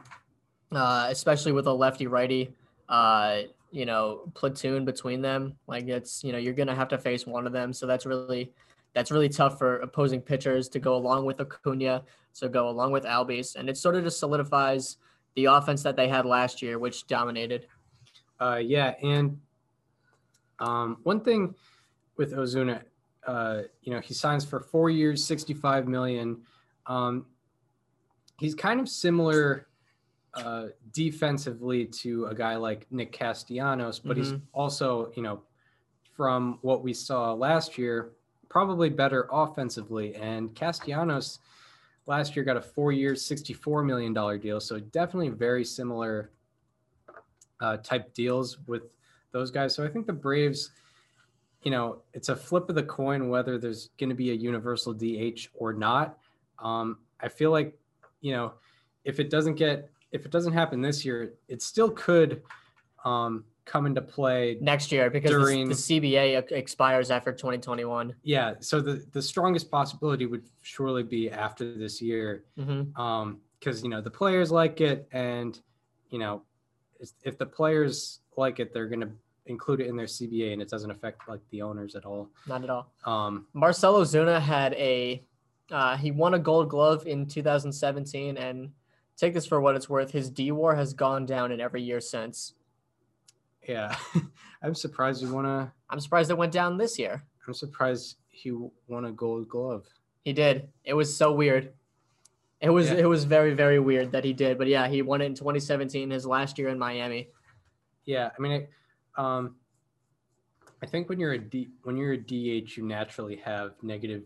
[0.73, 2.55] uh, especially with a lefty righty.
[2.89, 3.43] Uh,
[3.77, 7.47] you know platoon between them like it's you know you're gonna have to face one
[7.47, 8.53] of them so that's really
[8.95, 13.05] that's really tough for opposing pitchers to go along with Acuna so go along with
[13.05, 14.97] Albies and it sort of just solidifies
[15.37, 17.67] the offense that they had last year which dominated.
[18.41, 19.39] Uh yeah and
[20.59, 21.55] um one thing
[22.17, 22.83] with ozuna
[23.27, 26.43] uh you know he signs for four years 65 million.
[26.87, 27.27] Um
[28.39, 29.69] he's kind of similar
[30.35, 34.43] uh defensively to a guy like nick castellanos but he's Mhm.
[34.53, 35.43] also you know
[36.15, 38.13] from what we saw last year
[38.49, 40.15] probably better offensively.
[40.15, 41.41] And castellanos
[42.07, 46.31] last year got a four year 64 million dollar deal so definitely very similar
[47.61, 48.83] uh, type deals with
[49.33, 49.75] those guys.
[49.75, 50.71] So I think the Braves,
[51.63, 54.93] you know, it's a flip of the coin whether there's going to be a universal
[54.93, 56.19] DH or not.
[56.59, 57.79] Um, I feel like,
[58.21, 58.55] you know,
[59.05, 62.43] if it doesn't get, if it doesn't happen this year, it still could
[63.05, 64.57] um, come into play.
[64.61, 68.55] next year because the- During- the, CBA expires after 2021 Yeah.
[68.61, 72.45] So the, the strongest possibility would surely be after this year.
[72.59, 75.59] hmm um because you know the players like it and
[76.11, 76.43] you know
[77.01, 79.11] if- if the players like it they're going to
[79.47, 82.63] include it in their cba and it doesn't affect like the owners at all not
[82.63, 85.23] at all um Marcell Ozuna had a
[85.73, 88.71] uh, he won a Gold Glove in 2017, and
[89.17, 92.01] take this for what it's worth, his D WAR has gone down in every year
[92.01, 92.53] since.
[93.69, 93.97] Yeah
[94.63, 97.23] i'm surprised he won a I'm surprised it went down this year.
[97.47, 98.51] i'm surprised he
[98.89, 99.87] won a gold glove
[100.25, 100.69] He did.
[100.85, 101.73] It was so weird.
[102.61, 102.97] It was Yeah.
[103.05, 106.11] it was very very weird that he did, but yeah, he won it in 2017,
[106.11, 107.29] his last year in Miami.
[108.05, 108.71] yeah i mean it,
[109.17, 109.57] um
[110.83, 114.25] i think when you're a d when you're a dh you naturally have negative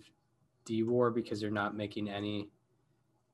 [0.66, 2.50] d war because you're not making any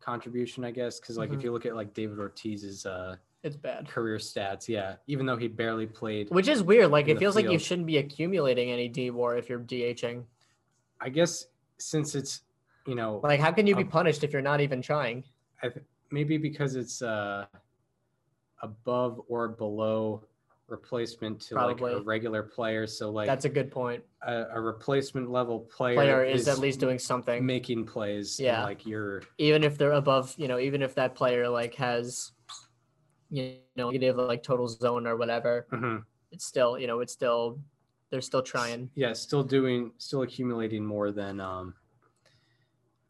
[0.01, 1.37] contribution i guess because like Mhm.
[1.39, 3.17] if you look at like david ortiz's uh
[3.47, 3.89] It's bad.
[3.89, 4.67] career stats.
[4.69, 6.91] Yeah, even though he barely played, Which is weird.
[6.91, 10.25] Like it feels like you shouldn't be accumulating any D WAR if you're DHing.
[11.01, 11.47] I guess
[11.79, 12.43] since it's
[12.87, 15.23] you know Like how can you be Um, punished if you're not even trying?
[15.63, 17.47] I th- maybe because it's uh
[18.63, 20.25] above or below
[20.69, 22.87] replacement to like a regular player.
[22.89, 24.03] So like That's a good point.
[24.23, 27.47] a, a replacement level player, Player is at least doing something.
[27.47, 28.41] making plays.
[28.41, 28.65] Yeah.
[28.65, 32.33] like you're even if they're above, you know, even if that player like has,
[33.31, 36.05] you know, negative like total zone or whatever, Mhm.
[36.33, 37.59] it's still, you know, it's still,
[38.11, 38.91] they're still trying.
[38.95, 41.75] yeah still doing still accumulating more than um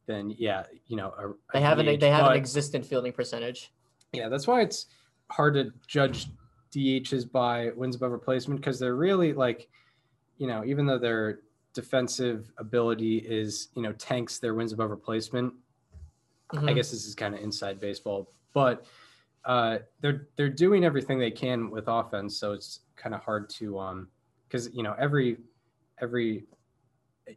[0.06, 3.12] than yeah you know a, a They have an DH, they have an existent fielding
[3.12, 3.72] percentage.
[4.12, 4.86] Yeah, that's why it's
[5.30, 6.28] hard to judge
[6.72, 9.68] DHs by wins above replacement because they're really like,
[10.38, 11.40] you know, even though their
[11.74, 15.52] defensive ability is, you know, tanks their wins above replacement.
[16.52, 16.74] I Mhm.
[16.76, 18.86] guess this is kind of inside baseball, but
[19.46, 23.78] uh, they're they're doing everything they can with offense, so it's kind of hard to
[23.78, 24.08] um
[24.48, 25.38] because you know every
[26.00, 26.44] every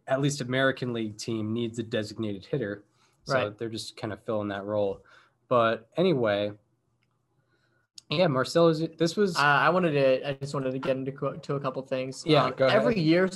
[0.07, 2.83] at least American League team needs a designated hitter,
[3.25, 3.57] so Right.
[3.57, 5.01] they're just kind of filling that role.
[5.47, 6.51] But anyway,
[8.09, 8.83] yeah, Marcelo's.
[8.97, 11.59] This was Uh, I wanted to, I just wanted to get into co- to a
[11.59, 12.23] couple things.
[12.25, 12.79] Yeah, Um, go ahead.
[12.79, 13.29] Every year,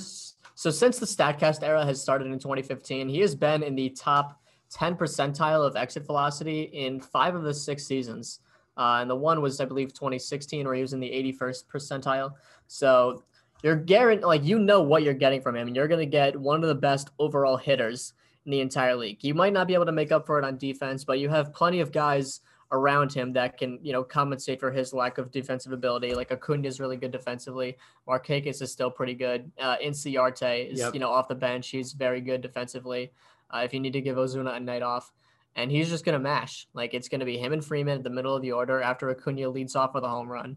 [0.56, 4.40] So since the Statcast era has started in 2015, he has been in the top
[4.70, 8.38] 10 percentile of exit velocity in five of the six seasons.
[8.76, 12.32] Uh, and the one was, I believe, 2016, where he was in the 81st percentile.
[12.66, 13.22] So
[13.62, 15.68] you're guaranteed, like, you know what you're getting from him.
[15.68, 19.22] And you're going to get one of the best overall hitters in the entire league.
[19.22, 21.52] You might not be able to make up for it on defense, but you have
[21.54, 22.40] plenty of guys
[22.72, 26.14] around him that can, you know, compensate for his lack of defensive ability.
[26.14, 27.76] Like Acuna is really good defensively.
[28.08, 29.50] Markakis is still pretty good.
[29.60, 30.94] Uh, Inciarte is, Yep.
[30.94, 31.68] you know, off the bench.
[31.68, 33.12] He's very good defensively.
[33.54, 35.12] Uh, if you need to give Ozuna a night off,
[35.56, 36.66] and he's just gonna mash.
[36.74, 39.48] Like it's gonna be him and Freeman at the middle of the order after Acuna
[39.48, 40.56] leads off with a home run.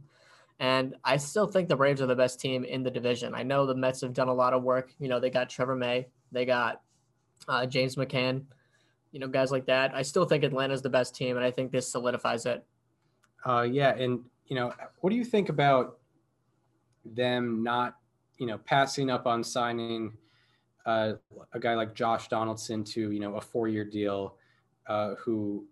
[0.59, 3.35] And I still think the Braves are the best team in the division.
[3.35, 4.91] I know the Mets have done a lot of work.
[4.99, 6.81] You know, they got Trevor May, they got
[7.47, 8.45] uh, James McCann,
[9.11, 9.93] you know, guys like that.
[9.93, 12.65] I still think Atlanta's the best team, and I think this solidifies it.
[13.45, 15.99] Uh, yeah, and you know, what do you think about
[17.05, 17.95] them not,
[18.37, 20.13] you know, passing up on signing
[20.85, 21.13] uh,
[21.53, 24.37] a guy like Josh Donaldson to, you know, a four-year deal,
[24.87, 25.65] uh, who,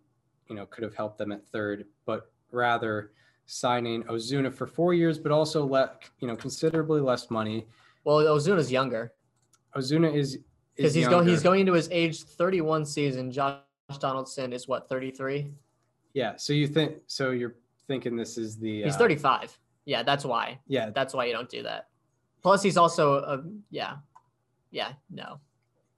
[0.49, 3.11] you know, could have helped them at third, but rather
[3.45, 7.67] signing Ozuna for four years, but also let, you know, considerably less money.
[8.03, 9.13] Well, Ozuna's younger
[9.75, 10.39] Ozuna is
[10.75, 11.27] because he's going.
[11.27, 13.31] He's going into his age 31 season.
[13.31, 13.59] Josh
[13.99, 15.51] Donaldson is what 33.
[16.13, 16.35] Yeah.
[16.37, 16.97] So you think?
[17.07, 17.55] So you're
[17.87, 18.83] thinking this is the?
[18.83, 19.57] He's uh, 35.
[19.85, 20.59] Yeah, that's why.
[20.67, 20.89] Yeah.
[20.89, 21.89] That's why you don't do that.
[22.41, 23.97] Plus, he's also a yeah,
[24.71, 24.93] yeah.
[25.09, 25.39] No.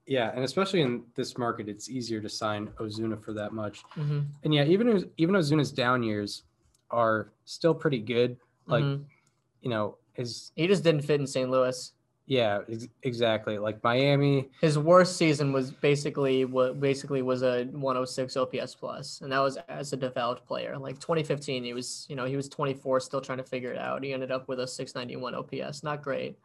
[0.08, 3.84] Yeah, and especially in this market, it's easier to sign Ozuna for that much.
[3.94, 6.44] Mhm, And yeah, even even Ozuna's down years
[6.90, 8.38] are still pretty good.
[8.66, 9.04] Like mhm.
[9.60, 11.50] you know, his he just didn't fit in St.
[11.50, 11.92] Louis.
[12.26, 13.56] yeah, ex- exactly.
[13.58, 19.30] Like Miami, His worst season was basically what basically was a 106 OPS plus, and
[19.32, 20.76] that was as a developed player.
[20.78, 24.02] Like 2015, he was you know he was 24, still trying to figure it out.
[24.04, 26.38] He ended up with a 691 OPS, not great.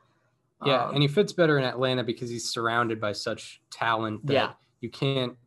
[0.65, 4.34] Yeah, Um, and he fits better in Atlanta because he's surrounded by such talent that
[4.34, 4.52] Yeah.
[4.82, 5.38] you can't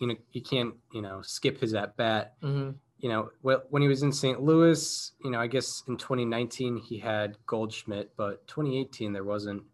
[0.00, 2.34] you know you can't you know skip his at bat.
[2.42, 2.74] mhm.
[2.98, 4.40] You know, when he was in St.
[4.40, 9.64] Louis, you know, I guess in 2019 he had Goldschmidt, but 2018 there wasn't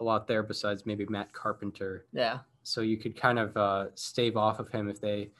[0.00, 2.04] a lot there besides maybe Matt Carpenter.
[2.12, 5.30] yeah, so you could kind of uh, stave off of him if they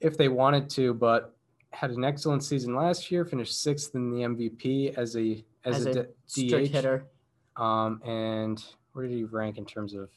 [0.00, 1.36] if they wanted to but
[1.70, 5.96] had an excellent season last year finished sixth in the mvp as a as, as
[5.96, 6.70] a, a DH.
[6.72, 7.06] hitter.
[7.56, 10.08] Um and where did he rank in terms of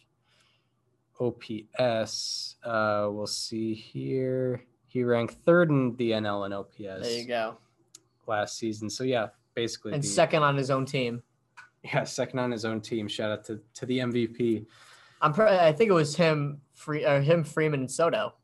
[1.20, 7.28] ops uh we'll see here he ranked third in the nl in ops There you
[7.28, 7.58] go.
[8.28, 11.22] last season so yeah basically And the- second on his own team.
[11.84, 14.66] yeah second on his own team shout out to to the mvp
[15.22, 15.34] I'm.
[15.34, 18.36] Pre- I think it was him, free, or him, Freeman, and Soto.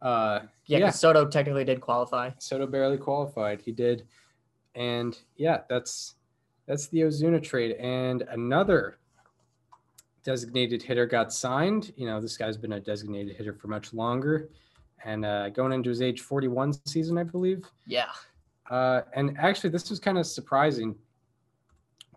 [0.00, 0.90] uh Yeah, Yeah.
[0.90, 2.30] Soto technically did qualify.
[2.38, 3.60] Soto barely qualified.
[3.60, 4.06] He did.
[4.74, 6.14] And yeah, that's
[6.72, 7.72] that's the Ozuna trade.
[7.72, 8.96] And another
[10.24, 11.92] designated hitter got signed.
[11.96, 14.48] You know, this guy's been a designated hitter for much longer.
[15.04, 17.66] And uh, going into his age 41 season, I believe.
[17.84, 18.08] Yeah.
[18.70, 20.94] Uh, and actually, this was kind of surprising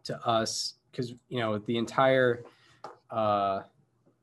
[0.06, 2.46] to us because you know the entire
[3.12, 3.64] uh,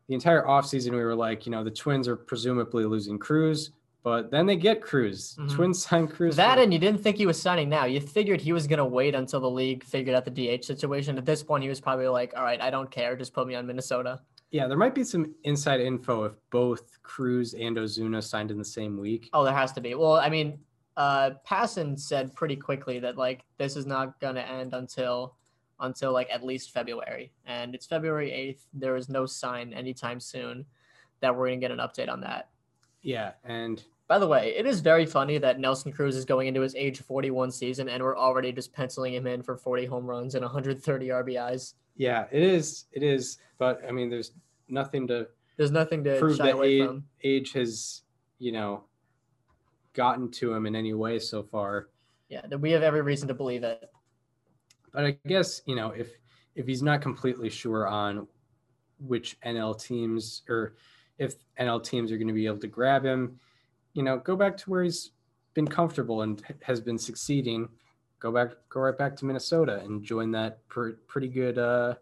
[0.09, 4.31] the entire offseason we were like, you know, the Twins are presumably losing Cruz, but
[4.31, 5.37] then they get Cruz.
[5.39, 5.51] Mhm.
[5.55, 6.37] Twins sign Cruz.
[6.37, 7.85] That and you didn't think he was signing now.
[7.85, 11.19] You figured he was gonna wait until the league figured out the DH situation.
[11.19, 13.17] At this point, he was probably like, "All right, I don't care.
[13.17, 14.21] Just put me on Minnesota."
[14.53, 18.65] yeah, there might be some inside info if both Cruz and Ozuna signed in the
[18.65, 19.31] same week.
[19.33, 19.95] Oh, there has to be.
[19.95, 20.59] Well, I mean,
[20.99, 25.37] uh, Passan said pretty quickly that like this is not gonna end until
[25.81, 28.67] until like at least February, and it's February eighth.
[28.75, 30.67] There is no sign anytime soon
[31.21, 32.51] that we're gonna get an update on that.
[33.01, 36.61] Yeah, and By the way, it is very funny that Nelson Cruz is going into
[36.61, 40.35] his age 41 season and we're already just penciling him in for 40 home runs
[40.35, 41.73] and 130 RBIs.
[41.97, 42.85] yeah, it is.
[42.93, 43.39] It is.
[43.57, 44.33] But I mean, there's
[44.69, 46.91] nothing to There's nothing to prove that age,
[47.25, 48.03] age has,
[48.39, 48.85] you know,
[49.95, 51.89] gotten to him in any way so far.
[52.29, 53.91] Yeah, that we have every reason to believe it.
[54.93, 56.11] But I guess you know if
[56.55, 58.29] if he's not completely sure on
[58.99, 60.75] which NL teams or
[61.17, 63.39] if NL teams are going to be able to grab him,
[63.95, 65.11] you know, go back to where he's
[65.55, 67.69] been comfortable and has been succeeding.
[68.21, 71.95] Go back, go right back to Minnesota and join that pr- pretty good, uh,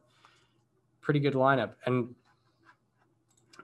[1.00, 1.70] pretty good lineup.
[1.86, 2.14] And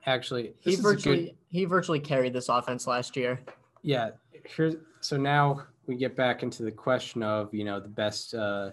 [0.06, 3.40] actually, He this is a virtually good, he virtually carried this offense last year.
[3.82, 4.10] yeah.
[4.44, 8.70] Here's so now we get back into the question of you know the best uh,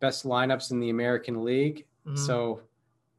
[0.00, 1.86] best lineups in the American League.
[2.04, 2.18] Mhm.
[2.18, 2.62] So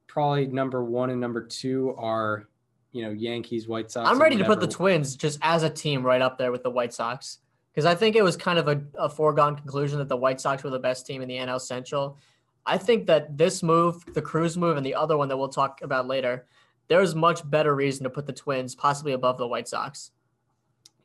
[0.08, 2.47] probably number one and number two are,
[2.93, 4.08] you know, Yankees, White Sox.
[4.08, 6.69] I'm ready to put the Twins just as a team right up there with the
[6.69, 7.39] White Sox
[7.73, 10.63] because I think it was kind of a, a foregone conclusion that the White Sox
[10.63, 12.17] were the best team in the NL Central.
[12.65, 15.82] I think that this move, the Cruz move, and the other one that we'll talk
[15.82, 16.45] about later,
[16.88, 20.12] there's much better reason to put the Twins possibly above the White Sox.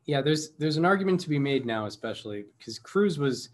[0.05, 3.49] Yeah, there's there's an argument to be made now, especially because Cruz was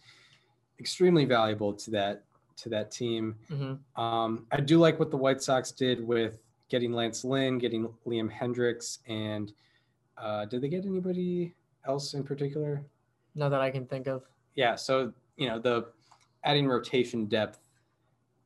[0.80, 2.24] extremely valuable to that
[2.56, 3.36] to that team.
[3.50, 4.00] Mm-hmm.
[4.00, 8.30] Um, I do like what the White Sox did with getting Lance Lynn, getting Liam
[8.30, 9.52] Hendriks, and
[10.18, 11.54] uh, did they get anybody
[11.86, 12.82] else in particular?
[13.34, 14.22] Not that I can think of.
[14.54, 15.86] Yeah, so you know the
[16.44, 17.58] adding rotation depth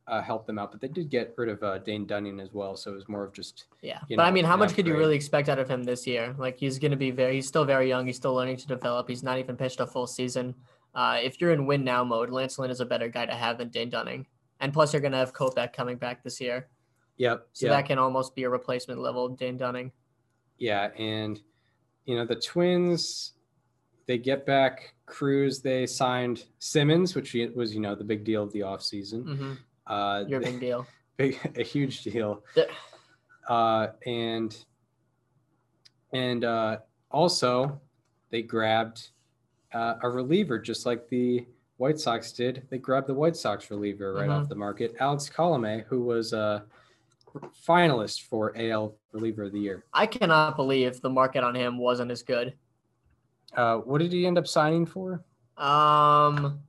[0.08, 2.76] uh, helped them out, but they did get rid of uh, Dane Dunning as well,
[2.76, 4.96] so it was more of just Yeah, you but I mean, how much could you
[4.96, 6.34] really expect out of him this year?
[6.38, 8.06] Like he's going to be very, he's still very young.
[8.06, 9.08] He's still learning to develop.
[9.08, 10.54] He's not even pitched a full season.
[10.94, 13.58] Uh, if you're in win now mode, Lance Lynn is a better guy to have
[13.58, 14.26] than Dane Dunning.
[14.60, 16.66] And plus, you're going to have Kopech coming back this year,
[17.18, 19.92] yep, so yeah, that can almost be a replacement level Dane Dunning.
[20.58, 21.40] yeah, and
[22.06, 23.34] you know the Twins,
[24.06, 25.60] they get back Cruz.
[25.60, 29.22] They signed Simmons, which was you know the big deal of the offseason.
[29.24, 29.52] hmm
[29.86, 30.86] Uh, You're big deal.
[31.18, 32.42] big a huge deal.
[33.48, 34.56] Uh, and
[36.12, 36.78] and uh,
[37.10, 37.80] also
[38.30, 39.10] they grabbed
[39.72, 41.44] uh, a reliever just like the
[41.78, 42.66] White Sox did.
[42.70, 44.42] They grabbed the White Sox reliever right Mhm.
[44.42, 46.64] off the market, Alex Colome, who was a
[47.66, 49.84] finalist for AL reliever of the year.
[49.92, 52.54] I cannot believe the market on him wasn't as good.
[53.56, 55.24] Uh, what did he end up signing for?
[55.56, 56.60] Um,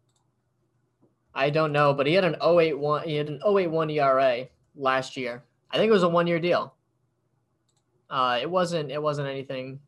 [1.35, 5.43] I don't know, but he had an 081 he had an 081 ERA last year.
[5.71, 6.73] I think it was a one year deal.
[8.09, 9.79] Uh, it wasn't it wasn't anything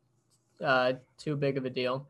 [0.63, 2.07] uh, too big of a deal.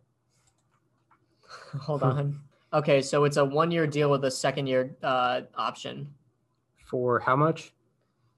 [1.79, 2.39] Hold on.
[2.73, 6.13] Okay, so it's a one year deal with a second year uh, option.
[6.85, 7.73] For how much?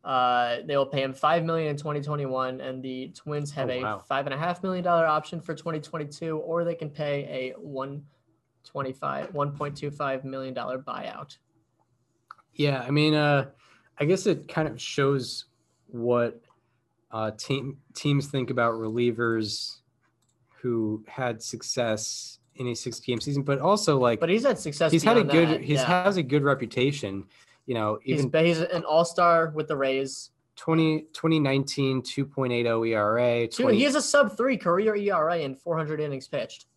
[0.04, 3.82] Uh, they will pay him five million in 2021, and the Twins have Oh, a
[3.82, 4.00] wow.
[4.00, 8.04] five and a half million dollar option for 2022, or they can pay a one
[8.66, 11.38] twenty-five, 1.25 million dollar buyout.
[12.54, 13.50] Yeah, I mean, uh,
[13.98, 15.46] I guess it kind of shows
[15.88, 16.42] what
[17.12, 19.78] uh, team teams think about relievers
[20.62, 24.92] who had success in a six game season, but also like But he's had success.
[24.92, 26.04] he's had a good that, he's yeah.
[26.04, 27.26] has a good reputation.
[27.65, 30.32] You know, He's, even ba- he's an all star with the Rays.
[30.56, 33.47] 20, 2019 2.80 ERA.
[33.47, 36.67] Two, 20 he has a sub three career ERA in 400 innings pitched.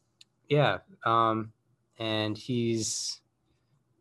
[0.49, 1.53] yeah, um,
[1.99, 3.21] and he's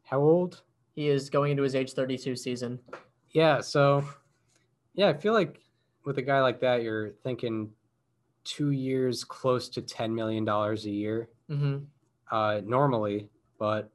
[0.04, 0.62] how old?
[0.94, 2.80] He is going into his age 32 season.
[3.32, 4.06] Yeah, so
[4.94, 5.60] yeah, I feel like
[6.06, 7.70] with a guy like that, you're thinking
[8.46, 11.80] two years close to ten million dollars a year hmm
[12.32, 13.92] uh, normally, but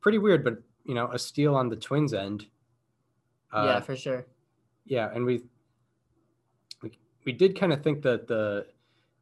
[0.00, 0.44] pretty weird.
[0.44, 2.46] But you know, a steal on the Twins end.
[3.52, 4.26] Uh, yeah, for sure.
[4.86, 5.42] yeah, and we
[6.82, 8.66] we, we did kind of think that the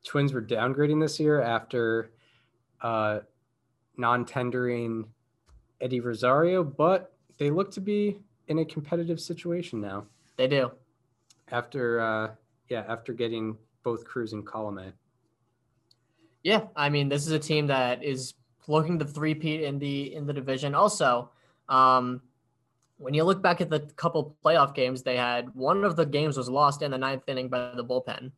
[0.04, 2.12] Twins were downgrading this year after
[2.80, 3.18] uh,
[3.96, 5.04] non-tendering
[5.80, 10.70] Eddie Rosario, but they look to be in a competitive situation now They do.
[11.50, 12.30] after uh,
[12.68, 14.92] yeah after getting both Cruz and Colome.
[16.44, 18.34] Yeah, I mean, this is a team that is
[18.68, 20.74] looking to three-peat in the in the division.
[20.76, 21.30] Also,
[21.68, 22.22] um,
[22.98, 26.36] when you look back at the couple playoff games they had, one of the games
[26.36, 28.30] was lost in the ninth inning by the bullpen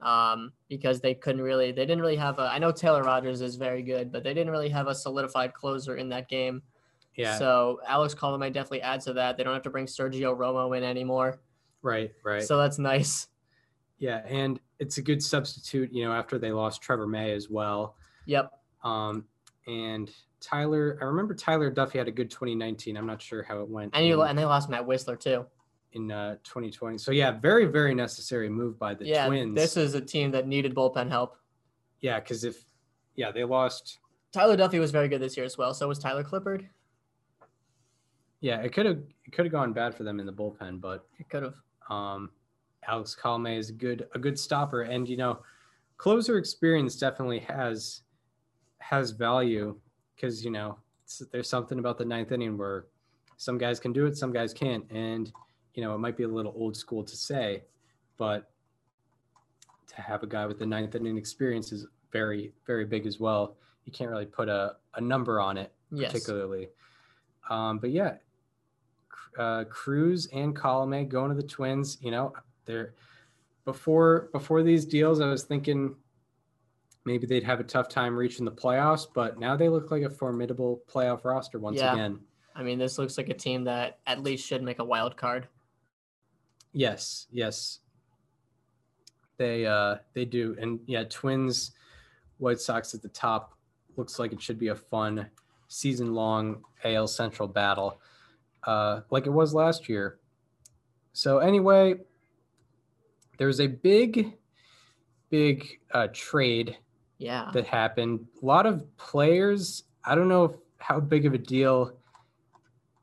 [0.00, 2.42] um, because they couldn't really, they didn't really have a.
[2.42, 5.96] I know Taylor Rogers is very good, but they didn't really have a solidified closer
[5.96, 6.62] in that game.
[7.16, 9.36] Yeah, So Alex Colomé definitely adds to that.
[9.36, 11.40] They don't have to bring Sergio Romo in anymore,
[11.80, 12.42] right, right.
[12.42, 13.28] so that's nice.
[13.98, 15.92] yeah, and it's a good substitute.
[15.92, 17.96] You know, after they lost Trevor May as well.
[18.26, 18.50] Yep.
[18.82, 19.24] Um,
[19.66, 22.96] and Tyler, I remember Tyler Duffey had a good 2019.
[22.96, 23.94] I'm not sure how it went.
[23.94, 25.46] And you in- and they lost Matt Wisler too.
[25.92, 26.98] in uh, 2020.
[26.98, 29.54] So yeah, very very necessary move by the yeah, Twins.
[29.54, 31.36] this is a team that needed bullpen help.
[32.00, 32.64] yeah, because if
[33.16, 33.98] yeah they lost,
[34.32, 35.72] Tyler Duffey was very good this year as well.
[35.72, 36.66] So was Tyler Clippard.
[38.40, 41.06] yeah it could have it could have gone bad for them in the bullpen, but
[41.18, 41.54] It could have.
[41.88, 42.30] um,
[42.86, 45.38] Alex Colome is a good a good stopper, and you know,
[45.96, 48.02] closer experience definitely has
[48.90, 49.76] has value
[50.14, 52.86] because you know it's, there's something about the ninth inning where
[53.36, 55.32] some guys can do it, some guys can't, and
[55.74, 57.62] you know it might be a little old school to say,
[58.18, 58.50] but
[59.86, 63.56] to have a guy with the ninth inning experience is very very big as well.
[63.84, 66.12] You can't really put a, a number on it Yes.
[66.12, 66.68] particularly.
[67.50, 68.14] Um, but yeah,
[69.38, 71.98] uh, Cruz and Colome going to the Twins.
[72.00, 72.32] You know,
[72.64, 72.94] they're
[73.64, 75.20] before before these deals.
[75.20, 75.94] I was thinking
[77.04, 80.10] maybe they'd have a tough time reaching the playoffs, but now they look like a
[80.10, 81.92] formidable playoff roster once Yeah.
[81.92, 82.20] again.
[82.54, 85.48] I mean, this looks like a team that at least should make a wild card.
[86.72, 87.80] Yes, yes.
[89.36, 90.56] They uh they do.
[90.60, 91.72] And yeah, Twins,
[92.38, 93.58] White Sox at the top
[93.96, 95.28] looks like it should be a fun
[95.68, 98.00] season long AL Central battle.
[98.66, 100.18] uh, like it was last year.
[101.12, 101.96] So anyway,
[103.36, 104.32] there's a big,
[105.28, 106.78] big uh, trade
[107.18, 107.50] Yeah.
[107.54, 108.26] that happened.
[108.42, 109.84] A lot of players.
[110.04, 111.92] I don't know if, how big of a deal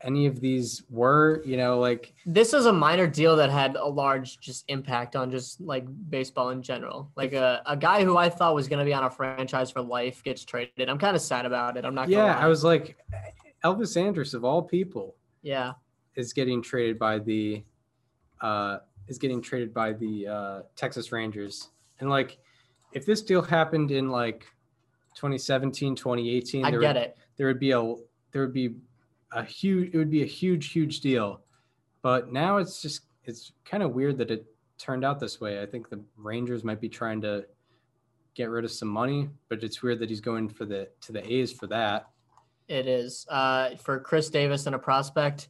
[0.03, 1.41] any of these were.
[1.45, 5.31] You know, like this is a minor deal that had a large just impact on
[5.31, 7.09] just like baseball in general.
[7.15, 9.81] Like a, a guy who I thought was going to be on a franchise for
[9.81, 10.89] life gets traded.
[10.89, 11.85] I'm kind of sad about it.
[11.85, 12.09] I'm not.
[12.09, 12.37] Gonna yeah.
[12.37, 12.97] I was like,
[13.63, 15.73] Elvis Andrus of all people Yeah.
[16.15, 17.63] is getting traded by the
[18.41, 21.69] uh is getting traded by the uh Texas Rangers.
[21.99, 22.37] And like
[22.93, 24.45] if this deal happened in like
[25.15, 27.17] 2017, 2018, I there get would, it.
[27.37, 27.95] there would be a
[28.31, 28.75] there would be
[29.33, 31.41] a huge it would be a huge huge deal.
[32.01, 34.45] But now it's just it's kind of weird that it
[34.77, 35.61] turned out this way.
[35.61, 37.45] I think the Rangers might be trying to
[38.33, 41.33] get rid of some money, but it's weird that he's going for the to the
[41.33, 42.09] A's for that.
[42.67, 45.49] It is uh, for Chris Davis and a prospect.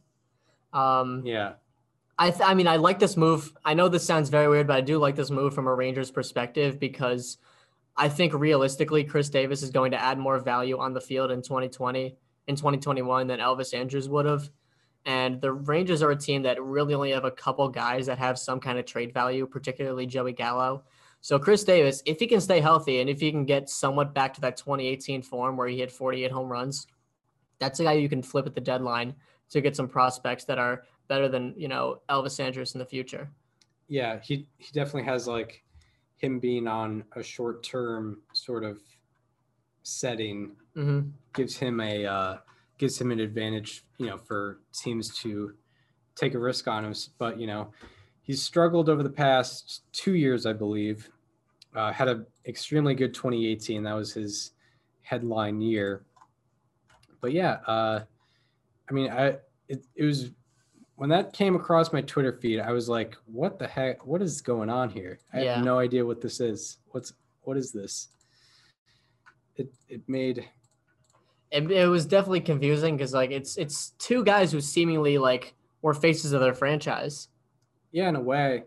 [0.72, 1.54] Um, Yeah.
[2.18, 3.52] I, th- I mean, I like this move.
[3.64, 6.10] I know this sounds very weird, but I do like this move from a Rangers
[6.10, 7.38] perspective because
[7.96, 11.42] I think realistically, Chris Davis is going to add more value on the field in
[11.42, 14.50] 2020, in 2021 than Elvis Andrus would have.
[15.04, 18.38] And the Rangers are a team that really only have a couple guys that have
[18.38, 20.84] some kind of trade value, particularly Joey Gallo.
[21.20, 24.34] So Chris Davis, if he can stay healthy and if he can get somewhat back
[24.34, 26.86] to that 2018 form where he hit 48 home runs,
[27.58, 29.14] that's a guy you can flip at the deadline
[29.50, 33.30] to get some prospects that are better than you know Elvis Andrus in the future.
[33.88, 35.62] yeah he he definitely has like
[36.16, 38.80] him being on a short term sort of
[39.82, 41.10] setting Mm-hmm.
[41.34, 42.36] gives him a uh,
[42.78, 45.52] gives him an advantage you know for teams to
[46.14, 47.70] take a risk on him but you know
[48.22, 51.10] he's struggled over the past two years i believe
[51.76, 54.52] uh, had a extremely good 2018 that was his
[55.02, 56.06] headline year
[57.20, 58.00] but yeah uh,
[58.88, 59.36] i mean i
[59.68, 60.30] it, it was
[61.02, 64.06] when that came across my Twitter feed, I was like, "What the heck?
[64.06, 65.18] What is going on here?
[65.32, 65.56] I Yeah.
[65.56, 66.78] have no idea what this is.
[66.92, 68.06] What's what is this?"
[69.56, 70.48] It it made
[71.50, 75.92] It, it was definitely confusing because like it's it's two guys who seemingly like were
[75.92, 77.26] faces of their franchise.
[77.90, 78.62] yeah, in a way,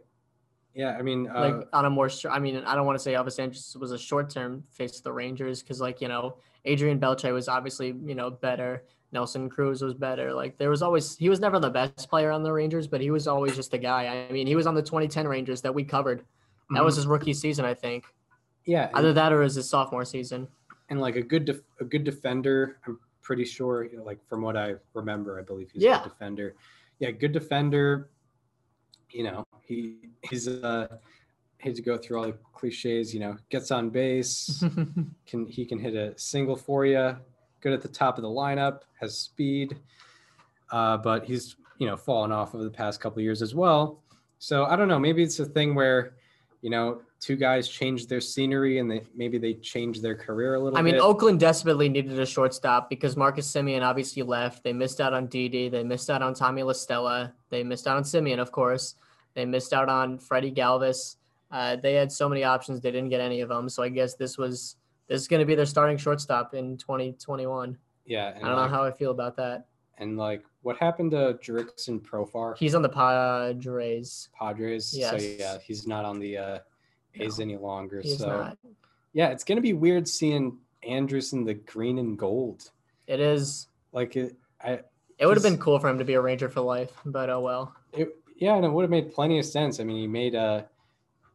[0.73, 0.97] yeah.
[0.99, 3.39] I mean, uh, Like on a more, I mean, I don't want to say Elvis
[3.39, 7.31] Andrus was a short term face of the Rangers because like you know Adrian Beltre
[7.33, 8.83] was obviously you know better.
[9.11, 10.33] Nelson Cruz was better.
[10.33, 13.11] Like there was always he was never the best player on the Rangers, but he
[13.11, 14.27] was always just a guy.
[14.27, 16.23] I mean, he was on the 2010 Rangers that we covered.
[16.71, 16.97] That was mhm.
[16.97, 18.05] his rookie season, I think.
[18.65, 20.47] yeah, Either that or his sophomore season.
[20.89, 22.77] and like a good def- a good defender.
[22.85, 26.03] I'm pretty sure, you know, like from what I remember, I believe he's a good
[26.03, 26.55] defender.
[26.99, 28.09] Yeah, good defender.
[29.11, 30.87] You know, he he's uh.
[31.57, 33.13] Hate to go through all the cliches.
[33.13, 34.63] You know, gets on base.
[35.25, 37.15] can he can hit a single for you
[37.65, 39.75] good at the top of the lineup has speed
[40.71, 44.03] uh, but he's you know fallen off over the past couple years as well
[44.37, 46.13] so i don't know maybe it's a thing where
[46.61, 50.59] you know two guys changed their scenery and they maybe they changed their career a
[50.59, 54.63] little I mean, bit Oakland desperately needed a shortstop because Marcus Semien obviously left.
[54.63, 55.69] They missed out on Didi.
[55.69, 57.33] They missed out on Tommy La Stella.
[57.49, 58.95] They missed out on Semien, of course.
[59.33, 61.15] They missed out on Freddie Galvis.
[61.49, 62.79] Uh, they had so many options.
[62.81, 63.69] They didn't get any of them.
[63.69, 64.75] So I guess this was
[65.07, 67.77] this is going to be their starting shortstop in 2021.
[68.05, 69.65] yeah and I don't like, know how I feel about that.
[69.97, 74.29] and like what happened to Jerickson Profar He's on the Padres.
[74.37, 76.59] Padres so yeah he's not on the uh
[77.15, 78.57] A's any longer He's so not.
[79.13, 82.71] yeah it's gonna be weird seeing Andrus in the green and gold
[83.07, 83.67] It is.
[83.93, 84.81] like it I
[85.17, 87.39] It would have been cool for him to be a Ranger for life, but oh
[87.39, 87.73] well.
[87.93, 89.79] It, yeah, and it would have made plenty of sense.
[89.79, 90.67] I mean, he made a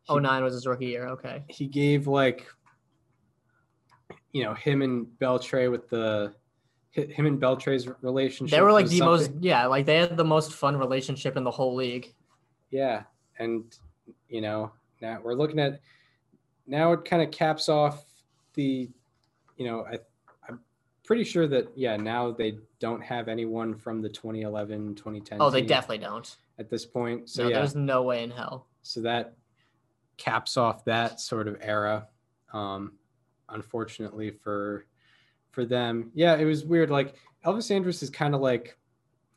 [0.09, 1.09] Oh nine was his rookie year.
[1.09, 1.43] Okay.
[1.49, 2.47] he gave like
[4.33, 6.35] you know him and Beltre with the
[6.93, 8.57] him and Beltre's relationship.
[8.57, 11.51] They were like the most, yeah, like they had the most fun relationship in the
[11.51, 12.13] whole league.
[12.71, 13.05] yeah,
[13.39, 13.65] and
[14.29, 15.81] you know now we're looking at
[16.67, 18.05] now it kind of caps off
[18.55, 18.89] the
[19.57, 19.99] you know I
[20.49, 20.61] I'm
[21.05, 25.63] pretty sure that yeah now they don't have anyone from the 2011 2010 Oh, they
[25.63, 26.37] definitely don't.
[26.59, 27.29] at this point.
[27.29, 28.67] So no, yeah, there's no way in hell.
[28.83, 29.35] so that
[30.17, 32.07] caps off that sort of era
[32.53, 32.93] um
[33.53, 34.87] unfortunately for
[35.51, 38.77] for them yeah it was weird like elvis andrus is kind of like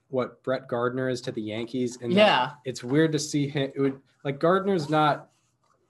[0.10, 3.80] what brett gardner is to the yankees and Yeah, it's weird to see him it
[3.80, 5.30] would like gardner's not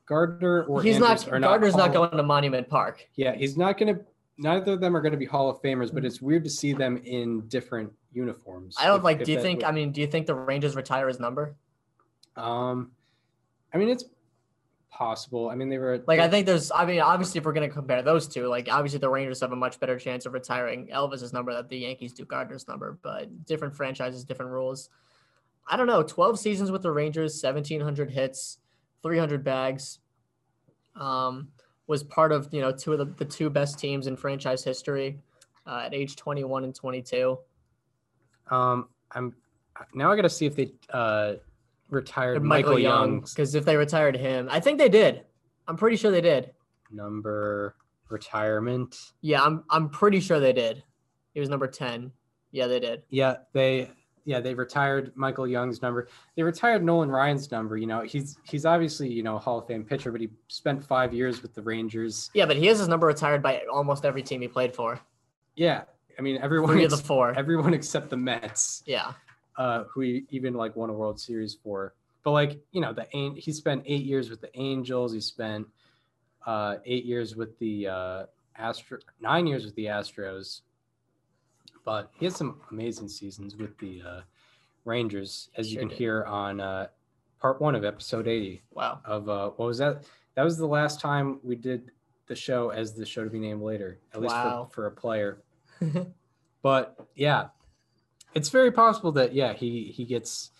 [0.06, 1.42] gardner or he's Andrus not.
[1.42, 3.08] Gardner's not Hall- going to Monument Park.
[3.16, 4.00] yeah he's not gonna
[4.38, 6.74] neither of them are going to be hall of famers but it's weird to see
[6.74, 9.20] them in different uniforms I don't if- like.
[9.20, 9.60] if Do you think?
[9.60, 11.56] would- I mean, do you think the Rangers retire his number?
[12.36, 12.92] Um,
[13.74, 14.06] I mean, it's
[14.94, 15.50] possible.
[15.50, 18.02] I mean, they were Like I think there's I mean obviously if we're gonna compare
[18.02, 21.54] those two, like obviously the Rangers have a much better chance of retiring Elvis's number
[21.54, 24.90] than the Yankees do Gardner's number, but different franchises, different rules.
[25.68, 28.60] I don't know, 12 seasons with the Rangers, 1700 hits,
[29.02, 30.00] 300 bags.
[30.96, 31.50] Um,
[31.88, 35.20] was part of you know two of the, the two best teams in franchise history
[35.66, 37.38] uh, at age 21 and 22.
[38.52, 39.36] Um, I'm
[39.94, 41.34] now I got to see if they uh
[41.90, 45.24] retired Michael, Michael, Young, because if they retired him, I think they did.
[45.68, 46.52] I'm pretty sure they did.
[46.92, 47.76] number
[48.10, 48.96] retirement.
[49.22, 50.84] Yeah, I'm I'm pretty sure they did.
[51.34, 52.12] He was number 10.
[52.52, 53.04] Yeah, they did.
[53.10, 53.90] Yeah, they
[54.26, 56.08] yeah they retired Michael Young's number.
[56.36, 57.78] They retired Nolan Ryan's number.
[57.78, 60.84] You know, he's he's obviously you know a Hall of Fame pitcher, but he spent
[60.86, 62.30] five years with the Rangers.
[62.34, 65.00] Yeah, but he has his number retired by almost every team he played for.
[65.56, 65.84] Yeah,
[66.20, 67.34] I mean everyone Three of the four.
[67.36, 68.84] everyone except the Mets.
[68.86, 69.14] Yeah.
[69.58, 71.94] Uh, who he even like won a World Series for.
[72.24, 73.06] But like you know, the
[73.38, 75.14] he spent eight years with the Angels.
[75.14, 75.68] He spent
[76.46, 78.26] uh, eight years with the uh,
[78.58, 80.62] Astro, nine years with the Astros.
[81.86, 84.22] But he had some amazing seasons with the uh,
[84.86, 85.98] Rangers, as you can did.
[85.98, 86.88] hear on uh,
[87.42, 89.02] part one of episode eighty Wow.
[89.06, 90.04] of uh, what was that?
[90.36, 91.92] That was the last time we did
[92.28, 94.68] the show as the show to be named later, at least Wow.
[94.72, 95.42] for, for a player.
[96.62, 97.48] But yeah,
[98.34, 100.52] it's very possible that yeah he he gets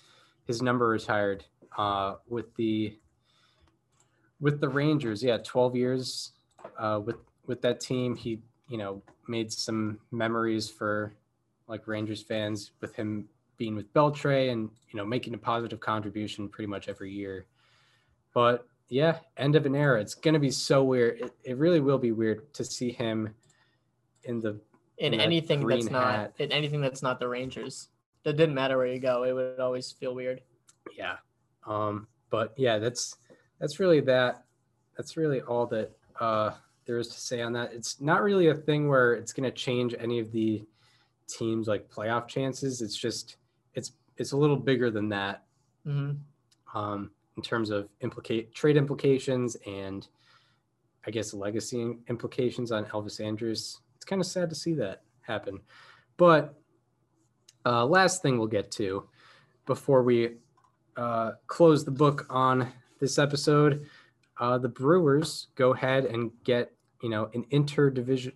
[0.46, 1.46] his number retired
[1.78, 2.98] uh, with the
[4.40, 5.24] with the Rangers.
[5.24, 6.32] Yeah, twelve years
[6.78, 8.16] uh, with with that team.
[8.16, 11.14] He you know made some memories for
[11.68, 16.50] like Rangers fans with him being with Beltre and you know making a positive contribution
[16.50, 17.46] pretty much every year.
[18.34, 20.02] But yeah, end of an era.
[20.02, 21.22] It's gonna be so weird.
[21.22, 23.34] It, it really will be weird to see him
[24.24, 24.60] in the
[24.98, 26.34] in anything that's not hat.
[26.40, 27.90] in anything that's not the Rangers.
[28.26, 29.24] It didn't matter where you go.
[29.24, 30.42] It would always feel weird.
[30.98, 31.16] yeah
[31.66, 33.16] um but yeah that's
[33.60, 34.44] that's really that
[34.98, 36.52] that's really all that uh
[36.86, 39.56] there is to say on that it's not really a thing where it's going to
[39.56, 40.62] change any of the
[41.28, 43.38] teams like playoff chances it's just
[43.76, 45.44] it's it's a little bigger than that
[45.86, 46.12] hmm
[46.76, 50.08] um in terms of implicate trade implications and
[51.08, 55.60] i guess legacy implications on elvis andrus it's kind of sad to see that happen
[56.18, 56.56] but
[57.66, 59.08] uh last thing we'll get to
[59.66, 60.36] before we
[60.98, 63.86] uh, close the book on this episode,
[64.40, 68.34] uh, the Brewers go ahead and get you know an interdivision,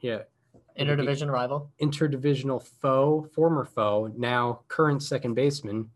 [0.00, 0.22] yeah,
[0.78, 1.70] Interdivision rival.
[1.80, 5.90] interdivisional foe, former foe, now current second baseman,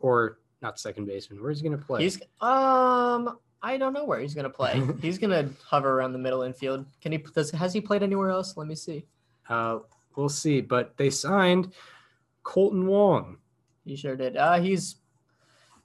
[0.00, 1.42] or not second baseman.
[1.42, 2.02] Where's he going to play?
[2.02, 4.82] He's um I don't know where he's gonna play.
[5.00, 6.84] he's gonna hover around the middle infield.
[7.00, 8.56] Can he does has he played anywhere else?
[8.56, 9.04] Let me see.
[9.48, 9.78] uh,
[10.16, 10.60] we'll see.
[10.60, 11.72] But they signed
[12.44, 13.38] Kolten Wong.
[13.84, 14.36] He sure did.
[14.36, 14.96] Uh he's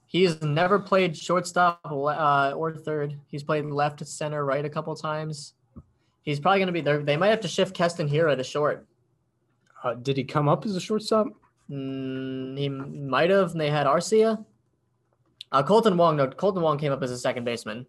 [0.06, 3.18] he's never played shortstop uh, or third.
[3.28, 5.54] He's played left, center, right a couple times.
[6.22, 7.02] He's probably gonna be there.
[7.02, 8.86] They might have to shift Keston Hiura to short.
[9.84, 11.28] Uh, did he come up as a shortstop?
[11.70, 13.52] Mm, he might have.
[13.52, 14.44] And they had Arcia.
[15.52, 16.16] Uh, Kolten Wong.
[16.16, 17.86] No, Kolten Wong came up as a second baseman.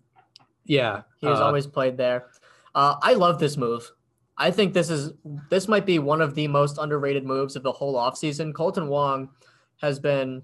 [0.66, 2.28] Yeah, He has uh, always played there.
[2.76, 3.92] Uh, I love this move.
[4.38, 5.12] I think this is
[5.50, 8.54] this might be one of the most underrated moves of the whole offseason.
[8.54, 9.30] Kolten Wong
[9.82, 10.44] has been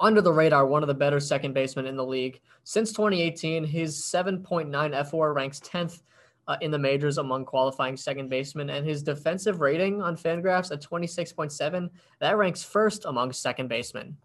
[0.00, 2.40] under the radar, one of the better second basemen in the league.
[2.62, 6.02] Since 2018, his 7.9 fWAR ranks 10th
[6.46, 10.82] uh, in the majors among qualifying second basemen, and his defensive rating on Fangraphs at
[10.82, 14.16] 26.7 that ranks first among second basemen.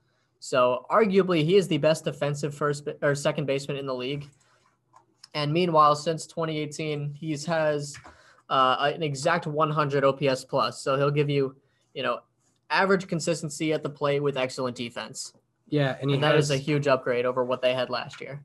[0.43, 4.29] So arguably, he is the best defensive first or second baseman in the league.
[5.33, 7.95] And meanwhile, since 2018, he's has
[8.49, 10.81] uh, an exact 100 OPS plus.
[10.81, 11.55] So he'll give you,
[11.93, 12.19] you know,
[12.69, 15.31] average consistency at the plate with excellent defense.
[15.69, 18.19] yeah, and he And that has is a huge upgrade over what they had last
[18.19, 18.43] year.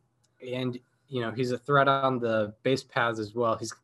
[0.49, 0.79] and
[1.09, 3.57] you know he's a threat on the base paths as well.
[3.57, 3.75] He's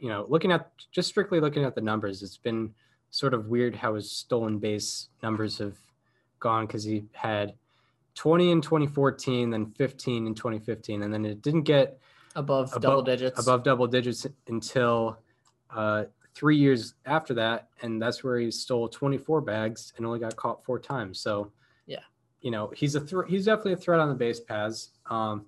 [0.00, 2.74] you know looking at just strictly looking at the numbers, it's been
[3.10, 5.76] sort of weird how his stolen base numbers have
[6.42, 7.54] gone because he had
[8.16, 11.98] 20 in 2014, then 15 in 2015, and then it didn't get
[12.34, 13.40] Above, Above- double digits.
[13.40, 15.18] above double digits until
[15.74, 20.34] uh, three years after that, and that's where he stole 24 bags and only got
[20.36, 21.20] caught four times.
[21.20, 21.52] So,
[21.86, 22.00] Yeah.
[22.40, 24.90] you know, he's a thr he's definitely a threat on the base paths.
[25.08, 25.44] Um,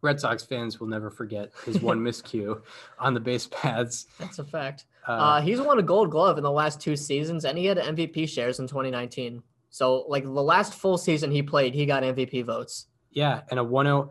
[0.00, 2.60] Red Sox fans will never forget his one miscue
[2.98, 4.06] on the base paths.
[4.18, 4.86] That's a fact.
[5.06, 7.76] Uh, Uh, he's won a gold glove in the last two seasons, and he had
[7.78, 9.42] MVP shares in 2019.
[9.70, 12.86] So, like the last full season he played, he got MVP votes.
[13.12, 14.08] yeah, and a 10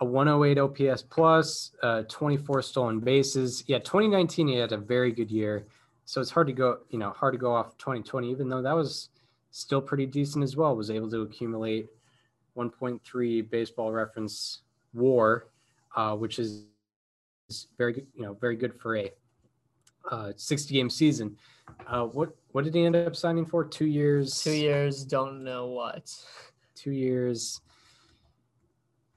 [0.00, 3.64] a 108 OPS plus, uh, 24 stolen bases.
[3.66, 5.66] Yeah, 2019 he had a very good year.
[6.04, 8.74] So it's hard to go, you know, hard to go off 2020, even though that
[8.74, 9.10] was
[9.50, 10.74] still pretty decent as well.
[10.76, 11.88] Was able to accumulate
[12.56, 14.62] 1.3 baseball reference
[14.94, 15.48] WAR,
[15.96, 16.64] uh, which is,
[17.78, 19.10] very good, you know, very good for a
[20.10, 21.36] uh, 60 game season.
[21.86, 23.64] Uh, what what did he end up signing for?
[23.64, 24.42] Two years.
[24.42, 26.12] Two years, don't know what.
[26.74, 27.60] Two years.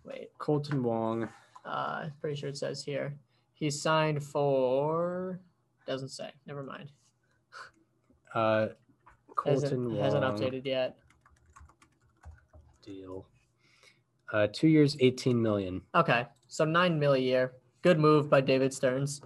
[0.04, 1.30] Wait, Kolten Wong.
[1.66, 3.16] uh, pretty sure it says here.
[3.54, 5.40] He signed for.
[5.86, 6.32] Doesn't say.
[6.48, 6.92] Never mind.
[8.34, 8.68] Uh,
[9.36, 10.98] Kolten Hasn't, Wong hasn't updated yet.
[12.84, 13.26] deal.
[14.34, 15.82] Uh, two years, 18 million.
[15.94, 17.54] Okay, so nine mil a year.
[17.82, 19.22] Good move by David Stearns.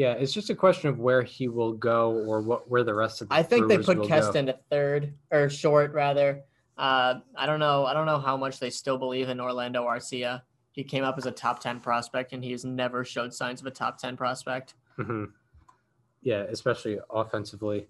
[0.00, 3.20] Yeah, it's just a question of where he will go or what where the rest
[3.20, 4.14] of the I think they Brewers put will go.
[4.14, 6.42] Keston at third or short rather.
[6.78, 7.84] Uh, I don't know.
[7.84, 10.40] I don't know how much they still believe in Orlando Arcia.
[10.72, 13.66] He came up as a top ten prospect, and he has never showed signs of
[13.66, 14.72] a top ten prospect.
[14.98, 15.32] Mhm.
[16.22, 17.86] Yeah, especially offensively.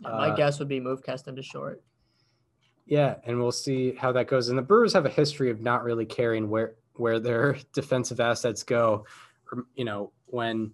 [0.00, 1.84] My Uh, guess would be move Keston to short.
[2.84, 4.48] Yeah, and we'll see how that goes.
[4.48, 8.64] And the Brewers have a history of not really caring where where their defensive assets
[8.64, 9.04] go.
[9.52, 10.72] Or, You know, when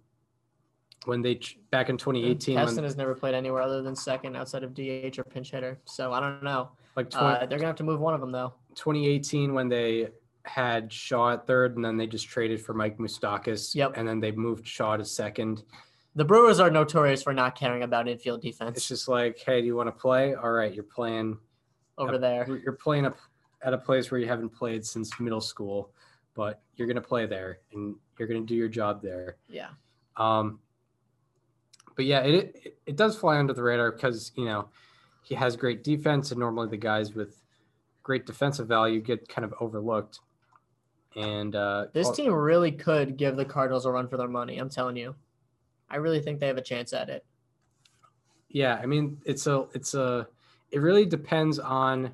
[1.05, 1.41] when they
[1.71, 5.19] back in 2018, Keston when, has never played anywhere other than second outside of DH
[5.19, 5.79] or pinch hitter.
[5.85, 6.71] So I don't know.
[6.97, 8.55] like 20, Uh, they're gonna have to move one of them though.
[8.75, 10.09] 2018 when they
[10.45, 13.75] had Shaw at third, and then they just traded for Mike Moustakas.
[13.75, 13.93] Yep.
[13.97, 15.63] And then they moved Shaw to second.
[16.15, 19.67] The Brewers are notorious for not caring about infield defense It's just like, hey, do
[19.67, 20.35] you want to play?
[20.35, 21.39] All right, you're playing.
[21.99, 22.21] over Yep.
[22.21, 22.59] there.
[22.63, 23.17] You're playing up
[23.63, 25.91] at a place where you haven't played since middle school,
[26.35, 29.37] but you're gonna play there, and you're gonna do your job there.
[29.49, 29.71] Yeah.
[30.17, 30.61] Um,
[31.99, 32.35] but yeah, it,
[32.65, 34.69] it it does fly under the radar because you know
[35.23, 37.43] he has great defense, and normally the guys with
[38.05, 40.21] great defensive value get kind of overlooked.
[41.17, 44.59] And uh, This team really could give the Cardinals a run for their money.
[44.59, 45.17] I'm telling you.
[45.91, 47.25] I really think they have a chance at it.
[48.49, 50.29] yeah, I mean it's a it's a
[50.71, 52.13] it really depends on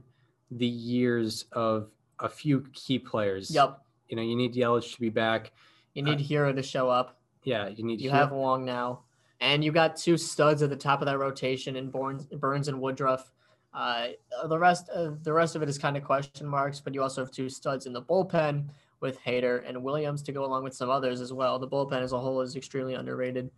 [0.50, 3.50] the years of a few key players.
[3.50, 3.80] Yep.
[4.08, 5.52] You know, you need Yelich to be back.
[5.92, 7.20] You need Hiura to show up.
[7.42, 9.00] Yeah, you need You Hiura- have Wong now,
[9.44, 12.80] and you got two studs at the top of that rotation in Burnes, Burnes and
[12.80, 13.30] Woodruff.
[13.74, 14.08] Uh,
[14.48, 17.20] the rest of the rest of it is kind of question marks, but you also
[17.22, 18.68] have two studs in the bullpen
[19.00, 21.58] with Hader and Williams to go along with some others as well.
[21.58, 23.50] The bullpen as a whole is extremely underrated.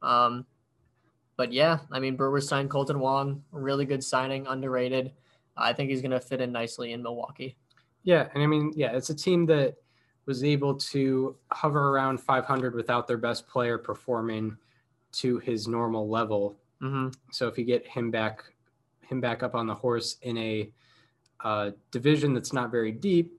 [0.00, 0.46] Um,
[1.36, 5.12] but yeah, I mean, Brewers signed Kolten Wong, really good signing, underrated.
[5.54, 7.58] I think he's going to fit in nicely in Milwaukee.
[8.04, 9.74] Yeah, and I mean, yeah, it's a team that
[10.24, 14.56] was able to hover around 500 without their best player performing
[15.18, 16.58] to his normal level.
[16.82, 17.08] Mm-hmm.
[17.32, 18.42] So if you get him back,
[19.00, 20.70] him back up on the horse in a
[21.44, 23.32] uh, division that's not very deep,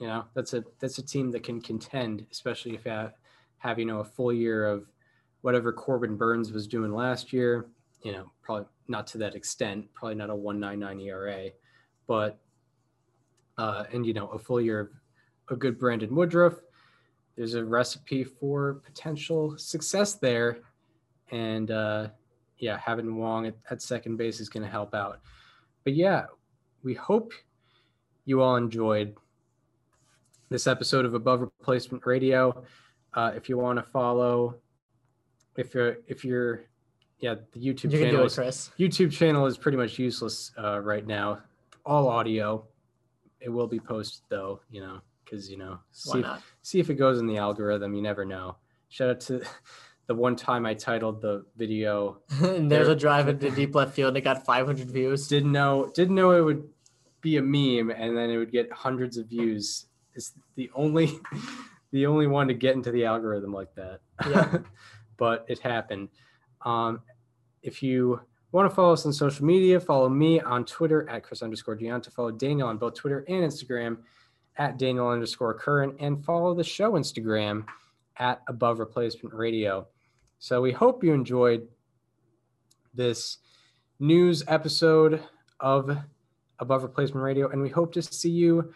[0.00, 3.12] you know, that's a that's a team that can contend, especially if you have,
[3.58, 4.86] have you know a full year of
[5.42, 7.66] whatever Corbin Burnes was doing last year.
[8.02, 11.50] You know, probably not to that extent, probably not a 1.99 ERA,
[12.08, 12.40] but
[13.58, 14.88] uh, and you know a full year of
[15.50, 16.54] a good Brandon Woodruff.
[17.36, 20.58] There's a recipe for potential success there,
[21.32, 22.08] and uh,
[22.58, 25.20] yeah, having Wong at, at second base is going to help out.
[25.82, 26.26] But yeah,
[26.84, 27.32] we hope
[28.24, 29.16] you all enjoyed
[30.48, 32.62] this episode of Above Replacement Radio.
[33.14, 34.56] Uh, if you want to follow,
[35.56, 36.66] if you're if you're
[37.18, 38.70] yeah, the YouTube You can channel do it, is.
[38.78, 41.40] YouTube channel is pretty much useless uh, right now.
[41.84, 42.64] All audio.
[43.40, 46.26] It will be posted though, you know, because you know, see if,
[46.62, 47.94] see if it goes in the algorithm.
[47.94, 48.56] You never know.
[48.88, 49.42] Shout out to
[50.12, 52.18] the one time I titled the video.
[52.42, 55.26] and there's There- a drive into deep left field and it got 500 views.
[55.28, 56.68] Didn't know didn't know it would
[57.20, 59.86] be a meme and then it would get hundreds of views.
[60.14, 61.18] It's the only
[61.92, 64.00] the only one to get into the algorithm like that.
[64.28, 64.58] Yeah.
[65.16, 66.08] but it happened.
[66.64, 67.00] Um,
[67.62, 71.42] if you want to follow us on social media, follow me on Twitter at Chris
[71.42, 72.12] underscore Gianta.
[72.12, 73.98] Follow Daniel on both Twitter and Instagram
[74.58, 77.64] at Daniel underscore Current, and follow the show Instagram
[78.18, 79.86] at Above Replacement Radio.
[80.42, 81.68] So we hope you enjoyed
[82.92, 83.38] this
[84.00, 85.22] news episode
[85.60, 85.96] of
[86.58, 88.74] Above Replacement Radio, and we hope to see you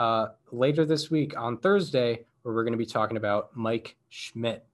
[0.00, 4.66] uh, later this week on Thursday, where we're going to be talking about Mike Schmidt.